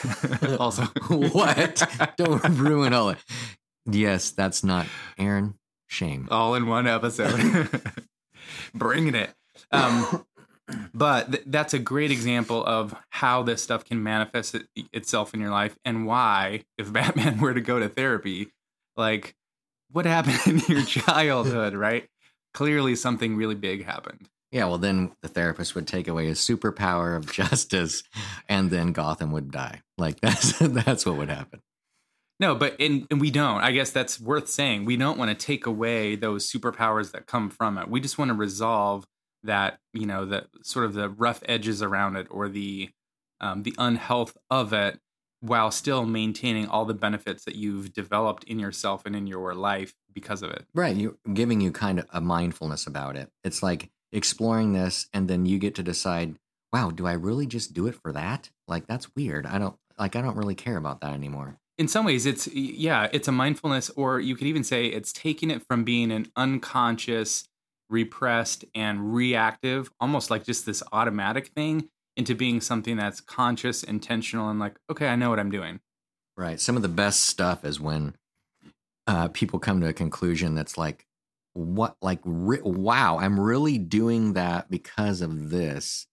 also, 0.58 0.82
what? 1.08 1.82
Don't 2.16 2.42
ruin 2.58 2.92
all 2.94 3.10
it. 3.10 3.18
Yes, 3.86 4.30
that's 4.30 4.64
not 4.64 4.86
Aaron. 5.18 5.54
Shame. 5.86 6.28
All 6.30 6.54
in 6.54 6.66
one 6.66 6.86
episode. 6.86 7.68
Bringing 8.74 9.14
it. 9.14 9.30
Um, 9.72 10.24
but 10.92 11.32
th- 11.32 11.44
that's 11.46 11.72
a 11.74 11.78
great 11.78 12.10
example 12.10 12.64
of 12.64 12.94
how 13.10 13.42
this 13.42 13.62
stuff 13.62 13.84
can 13.84 14.02
manifest 14.02 14.54
it- 14.54 14.68
itself 14.92 15.32
in 15.34 15.40
your 15.40 15.50
life 15.50 15.78
and 15.84 16.06
why, 16.06 16.64
if 16.76 16.92
Batman 16.92 17.40
were 17.40 17.54
to 17.54 17.60
go 17.60 17.78
to 17.78 17.88
therapy, 17.88 18.52
like 18.96 19.34
what 19.90 20.04
happened 20.04 20.40
in 20.46 20.58
your 20.74 20.84
childhood, 20.84 21.74
right? 21.74 22.08
Clearly 22.54 22.96
something 22.96 23.36
really 23.36 23.54
big 23.54 23.84
happened. 23.84 24.28
Yeah, 24.50 24.64
well, 24.64 24.78
then 24.78 25.12
the 25.20 25.28
therapist 25.28 25.74
would 25.74 25.86
take 25.86 26.08
away 26.08 26.26
his 26.26 26.38
superpower 26.38 27.16
of 27.16 27.30
justice, 27.32 28.02
and 28.48 28.70
then 28.70 28.92
Gotham 28.92 29.32
would 29.32 29.50
die. 29.50 29.82
Like 29.96 30.20
that's 30.22 30.58
that's 30.58 31.04
what 31.04 31.16
would 31.16 31.30
happen. 31.30 31.60
No, 32.40 32.54
but 32.54 32.80
and, 32.80 33.06
and 33.10 33.20
we 33.20 33.30
don't. 33.30 33.60
I 33.60 33.72
guess 33.72 33.90
that's 33.90 34.20
worth 34.20 34.48
saying. 34.48 34.84
We 34.84 34.96
don't 34.96 35.18
want 35.18 35.36
to 35.36 35.46
take 35.46 35.66
away 35.66 36.14
those 36.14 36.50
superpowers 36.50 37.10
that 37.12 37.26
come 37.26 37.50
from 37.50 37.78
it. 37.78 37.88
We 37.88 38.00
just 38.00 38.16
want 38.16 38.28
to 38.28 38.34
resolve 38.34 39.04
that, 39.42 39.78
you 39.92 40.06
know, 40.06 40.24
the 40.24 40.46
sort 40.62 40.84
of 40.84 40.94
the 40.94 41.08
rough 41.08 41.42
edges 41.46 41.82
around 41.82 42.16
it 42.16 42.28
or 42.30 42.48
the 42.48 42.90
um, 43.40 43.64
the 43.64 43.74
unhealth 43.78 44.36
of 44.50 44.72
it, 44.72 44.98
while 45.40 45.70
still 45.70 46.04
maintaining 46.04 46.68
all 46.68 46.84
the 46.84 46.94
benefits 46.94 47.44
that 47.44 47.56
you've 47.56 47.92
developed 47.92 48.44
in 48.44 48.58
yourself 48.58 49.02
and 49.04 49.14
in 49.14 49.26
your 49.26 49.54
life 49.54 49.94
because 50.18 50.42
of 50.42 50.50
it. 50.50 50.66
Right. 50.74 50.96
You're 50.96 51.16
giving 51.32 51.60
you 51.60 51.72
kind 51.72 51.98
of 51.98 52.06
a 52.12 52.20
mindfulness 52.20 52.86
about 52.86 53.16
it. 53.16 53.30
It's 53.44 53.62
like 53.62 53.90
exploring 54.12 54.72
this 54.72 55.08
and 55.12 55.28
then 55.28 55.46
you 55.46 55.58
get 55.58 55.74
to 55.76 55.82
decide, 55.82 56.36
wow, 56.72 56.90
do 56.90 57.06
I 57.06 57.12
really 57.12 57.46
just 57.46 57.74
do 57.74 57.86
it 57.86 57.94
for 57.94 58.12
that? 58.12 58.50
Like 58.66 58.86
that's 58.86 59.14
weird. 59.14 59.46
I 59.46 59.58
don't 59.58 59.76
like 59.98 60.16
I 60.16 60.22
don't 60.22 60.36
really 60.36 60.54
care 60.54 60.76
about 60.76 61.00
that 61.00 61.12
anymore. 61.12 61.58
In 61.76 61.88
some 61.88 62.04
ways 62.04 62.26
it's 62.26 62.46
yeah, 62.48 63.08
it's 63.12 63.28
a 63.28 63.32
mindfulness 63.32 63.90
or 63.90 64.20
you 64.20 64.36
could 64.36 64.46
even 64.46 64.64
say 64.64 64.86
it's 64.86 65.12
taking 65.12 65.50
it 65.50 65.62
from 65.66 65.84
being 65.84 66.10
an 66.10 66.26
unconscious, 66.36 67.48
repressed 67.88 68.64
and 68.74 69.14
reactive, 69.14 69.90
almost 70.00 70.30
like 70.30 70.44
just 70.44 70.66
this 70.66 70.82
automatic 70.92 71.48
thing 71.48 71.88
into 72.16 72.34
being 72.34 72.60
something 72.60 72.96
that's 72.96 73.20
conscious, 73.20 73.84
intentional, 73.84 74.50
and 74.50 74.58
like, 74.58 74.76
okay, 74.90 75.06
I 75.06 75.14
know 75.14 75.30
what 75.30 75.38
I'm 75.38 75.52
doing. 75.52 75.80
Right. 76.36 76.60
Some 76.60 76.76
of 76.76 76.82
the 76.82 76.88
best 76.88 77.26
stuff 77.26 77.64
is 77.64 77.80
when 77.80 78.14
uh, 79.08 79.28
people 79.28 79.58
come 79.58 79.80
to 79.80 79.88
a 79.88 79.92
conclusion 79.94 80.54
that's 80.54 80.78
like, 80.78 81.06
what, 81.54 81.96
like, 82.00 82.20
re- 82.24 82.60
wow, 82.62 83.18
I'm 83.18 83.40
really 83.40 83.78
doing 83.78 84.34
that 84.34 84.70
because 84.70 85.22
of 85.22 85.50
this. 85.50 86.06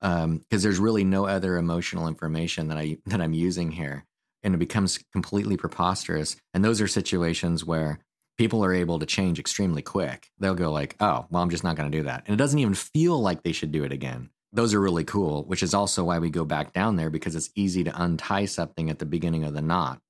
Because 0.00 0.24
um, 0.24 0.44
there's 0.48 0.78
really 0.78 1.04
no 1.04 1.26
other 1.26 1.56
emotional 1.56 2.06
information 2.06 2.68
that 2.68 2.78
I 2.78 2.98
that 3.06 3.20
I'm 3.20 3.32
using 3.32 3.72
here, 3.72 4.04
and 4.42 4.54
it 4.54 4.58
becomes 4.58 4.98
completely 5.12 5.56
preposterous. 5.56 6.36
And 6.54 6.64
those 6.64 6.80
are 6.80 6.86
situations 6.86 7.64
where 7.64 7.98
people 8.38 8.64
are 8.64 8.74
able 8.74 8.98
to 8.98 9.06
change 9.06 9.38
extremely 9.38 9.82
quick. 9.82 10.30
They'll 10.38 10.54
go 10.54 10.70
like, 10.70 10.96
"Oh, 11.00 11.26
well, 11.30 11.42
I'm 11.42 11.50
just 11.50 11.64
not 11.64 11.76
going 11.76 11.90
to 11.90 11.98
do 11.98 12.04
that," 12.04 12.24
and 12.26 12.34
it 12.34 12.36
doesn't 12.36 12.58
even 12.58 12.74
feel 12.74 13.20
like 13.20 13.42
they 13.42 13.52
should 13.52 13.72
do 13.72 13.84
it 13.84 13.92
again. 13.92 14.30
Those 14.52 14.74
are 14.74 14.80
really 14.80 15.04
cool, 15.04 15.44
which 15.44 15.62
is 15.62 15.74
also 15.74 16.04
why 16.04 16.18
we 16.18 16.30
go 16.30 16.44
back 16.44 16.72
down 16.72 16.96
there 16.96 17.10
because 17.10 17.34
it's 17.34 17.50
easy 17.54 17.82
to 17.84 18.02
untie 18.02 18.44
something 18.44 18.90
at 18.90 18.98
the 18.98 19.06
beginning 19.06 19.44
of 19.44 19.54
the 19.54 19.62
knot. 19.62 20.00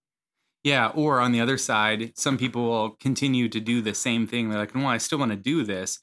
Yeah, 0.66 0.88
or 0.96 1.20
on 1.20 1.30
the 1.30 1.40
other 1.40 1.58
side, 1.58 2.10
some 2.16 2.36
people 2.36 2.64
will 2.64 2.90
continue 2.98 3.48
to 3.48 3.60
do 3.60 3.80
the 3.80 3.94
same 3.94 4.26
thing. 4.26 4.48
They're 4.48 4.58
like, 4.58 4.74
"Well, 4.74 4.88
I 4.88 4.98
still 4.98 5.20
want 5.20 5.30
to 5.30 5.36
do 5.36 5.62
this, 5.62 6.00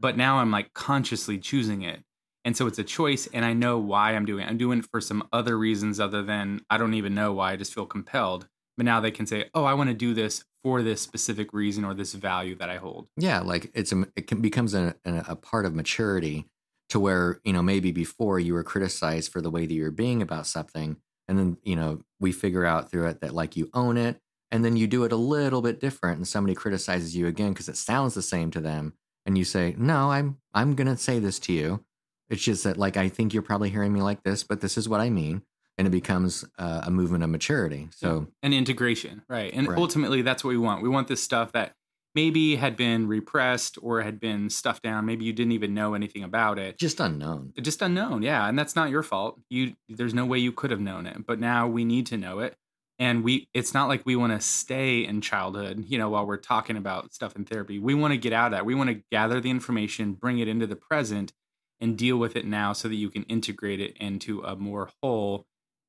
but 0.00 0.16
now 0.16 0.38
I'm 0.38 0.50
like 0.50 0.72
consciously 0.72 1.36
choosing 1.36 1.82
it." 1.82 2.02
And 2.42 2.56
so 2.56 2.66
it's 2.66 2.78
a 2.78 2.82
choice, 2.82 3.26
and 3.34 3.44
I 3.44 3.52
know 3.52 3.76
why 3.78 4.14
I'm 4.14 4.24
doing 4.24 4.46
it. 4.46 4.48
I'm 4.48 4.56
doing 4.56 4.78
it 4.78 4.86
for 4.90 5.02
some 5.02 5.28
other 5.34 5.58
reasons 5.58 6.00
other 6.00 6.22
than 6.22 6.62
I 6.70 6.78
don't 6.78 6.94
even 6.94 7.14
know 7.14 7.34
why. 7.34 7.52
I 7.52 7.56
just 7.56 7.74
feel 7.74 7.84
compelled. 7.84 8.48
But 8.78 8.86
now 8.86 9.00
they 9.00 9.10
can 9.10 9.26
say, 9.26 9.50
"Oh, 9.52 9.64
I 9.64 9.74
want 9.74 9.90
to 9.90 9.94
do 9.94 10.14
this 10.14 10.42
for 10.64 10.80
this 10.80 11.02
specific 11.02 11.52
reason 11.52 11.84
or 11.84 11.92
this 11.92 12.14
value 12.14 12.56
that 12.56 12.70
I 12.70 12.78
hold." 12.78 13.08
Yeah, 13.18 13.40
like 13.40 13.70
it's 13.74 13.92
a, 13.92 14.06
it 14.16 14.28
can, 14.28 14.40
becomes 14.40 14.72
a, 14.72 14.94
a 15.04 15.36
part 15.36 15.66
of 15.66 15.74
maturity 15.74 16.46
to 16.88 16.98
where 16.98 17.38
you 17.44 17.52
know 17.52 17.62
maybe 17.62 17.92
before 17.92 18.40
you 18.40 18.54
were 18.54 18.64
criticized 18.64 19.30
for 19.30 19.42
the 19.42 19.50
way 19.50 19.66
that 19.66 19.74
you're 19.74 19.90
being 19.90 20.22
about 20.22 20.46
something, 20.46 20.96
and 21.28 21.38
then 21.38 21.56
you 21.62 21.76
know 21.76 22.00
we 22.20 22.32
figure 22.32 22.64
out 22.64 22.90
through 22.90 23.06
it 23.06 23.20
that 23.20 23.34
like 23.34 23.56
you 23.56 23.68
own 23.74 23.96
it, 23.96 24.20
and 24.50 24.64
then 24.64 24.76
you 24.76 24.86
do 24.86 25.04
it 25.04 25.12
a 25.12 25.16
little 25.16 25.62
bit 25.62 25.80
different, 25.80 26.18
and 26.18 26.28
somebody 26.28 26.54
criticizes 26.54 27.16
you 27.16 27.26
again 27.26 27.52
because 27.52 27.68
it 27.68 27.76
sounds 27.76 28.14
the 28.14 28.22
same 28.22 28.50
to 28.52 28.60
them, 28.60 28.94
and 29.24 29.36
you 29.36 29.44
say, 29.44 29.74
"No, 29.78 30.10
I'm 30.10 30.38
I'm 30.54 30.74
gonna 30.74 30.96
say 30.96 31.18
this 31.18 31.38
to 31.40 31.52
you." 31.52 31.84
It's 32.28 32.42
just 32.42 32.64
that 32.64 32.76
like 32.76 32.96
I 32.96 33.08
think 33.08 33.32
you're 33.32 33.42
probably 33.42 33.70
hearing 33.70 33.92
me 33.92 34.02
like 34.02 34.22
this, 34.22 34.42
but 34.42 34.60
this 34.60 34.76
is 34.76 34.88
what 34.88 35.00
I 35.00 35.10
mean 35.10 35.42
and 35.78 35.86
it 35.86 35.90
becomes 35.90 36.44
uh, 36.58 36.82
a 36.84 36.90
movement 36.90 37.22
of 37.22 37.30
maturity. 37.30 37.88
So 37.94 38.28
an 38.42 38.52
integration, 38.52 39.22
right? 39.28 39.52
And 39.52 39.68
right. 39.68 39.78
ultimately, 39.78 40.22
that's 40.22 40.42
what 40.42 40.50
we 40.50 40.58
want. 40.58 40.82
We 40.82 40.88
want 40.88 41.08
this 41.08 41.22
stuff 41.22 41.52
that 41.52 41.74
maybe 42.16 42.56
had 42.56 42.76
been 42.76 43.06
repressed 43.06 43.78
or 43.82 44.00
had 44.00 44.18
been 44.18 44.48
stuffed 44.48 44.82
down. 44.82 45.04
Maybe 45.04 45.26
you 45.26 45.34
didn't 45.34 45.52
even 45.52 45.74
know 45.74 45.92
anything 45.92 46.24
about 46.24 46.58
it. 46.58 46.78
Just 46.78 46.98
unknown. 46.98 47.52
Just 47.60 47.82
unknown, 47.82 48.22
yeah. 48.22 48.48
And 48.48 48.58
that's 48.58 48.74
not 48.74 48.88
your 48.90 49.02
fault. 49.02 49.38
You 49.50 49.74
there's 49.88 50.14
no 50.14 50.24
way 50.24 50.38
you 50.38 50.50
could 50.50 50.70
have 50.70 50.80
known 50.80 51.06
it, 51.06 51.26
but 51.26 51.38
now 51.38 51.68
we 51.68 51.84
need 51.84 52.06
to 52.06 52.16
know 52.16 52.40
it. 52.40 52.56
And 52.98 53.22
we 53.22 53.48
it's 53.52 53.74
not 53.74 53.88
like 53.88 54.06
we 54.06 54.16
want 54.16 54.32
to 54.32 54.40
stay 54.40 55.04
in 55.04 55.20
childhood, 55.20 55.84
you 55.86 55.98
know, 55.98 56.08
while 56.08 56.26
we're 56.26 56.38
talking 56.38 56.78
about 56.78 57.12
stuff 57.12 57.36
in 57.36 57.44
therapy. 57.44 57.78
We 57.78 57.94
want 57.94 58.12
to 58.12 58.18
get 58.18 58.32
out 58.32 58.46
of 58.46 58.52
that. 58.52 58.64
We 58.64 58.74
want 58.74 58.88
to 58.88 59.02
gather 59.12 59.38
the 59.38 59.50
information, 59.50 60.14
bring 60.14 60.38
it 60.38 60.48
into 60.48 60.66
the 60.66 60.76
present 60.76 61.34
and 61.78 61.98
deal 61.98 62.16
with 62.16 62.34
it 62.34 62.46
now 62.46 62.72
so 62.72 62.88
that 62.88 62.94
you 62.94 63.10
can 63.10 63.24
integrate 63.24 63.80
it 63.80 63.94
into 63.98 64.40
a 64.40 64.56
more 64.56 64.88
whole 65.02 65.44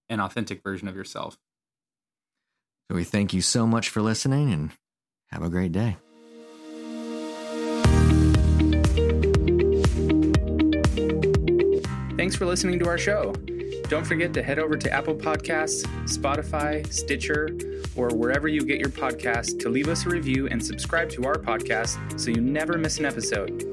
and 0.09 0.19
authentic 0.19 0.61
version 0.61 0.89
of 0.89 0.95
yourself. 0.97 1.37
So 2.91 2.95
we 2.95 3.05
thank 3.05 3.33
you 3.33 3.41
so 3.41 3.65
much 3.65 3.87
for 3.87 4.01
listening 4.01 4.51
and 4.51 4.71
have 5.31 5.41
a 5.41 5.49
great 5.49 5.71
day. 5.71 5.97
For 12.37 12.45
listening 12.45 12.79
to 12.79 12.87
our 12.87 12.97
show. 12.97 13.33
Don't 13.89 14.05
forget 14.05 14.33
to 14.33 14.43
head 14.43 14.59
over 14.59 14.77
to 14.77 14.91
Apple 14.91 15.15
Podcasts, 15.15 15.85
Spotify, 16.05 16.85
Stitcher, 16.91 17.49
or 17.95 18.09
wherever 18.09 18.47
you 18.47 18.65
get 18.65 18.79
your 18.79 18.89
podcasts 18.89 19.59
to 19.59 19.69
leave 19.69 19.87
us 19.87 20.05
a 20.05 20.09
review 20.09 20.47
and 20.47 20.63
subscribe 20.63 21.09
to 21.09 21.25
our 21.25 21.35
podcast 21.35 22.19
so 22.19 22.29
you 22.29 22.41
never 22.41 22.77
miss 22.77 22.99
an 22.99 23.05
episode. 23.05 23.63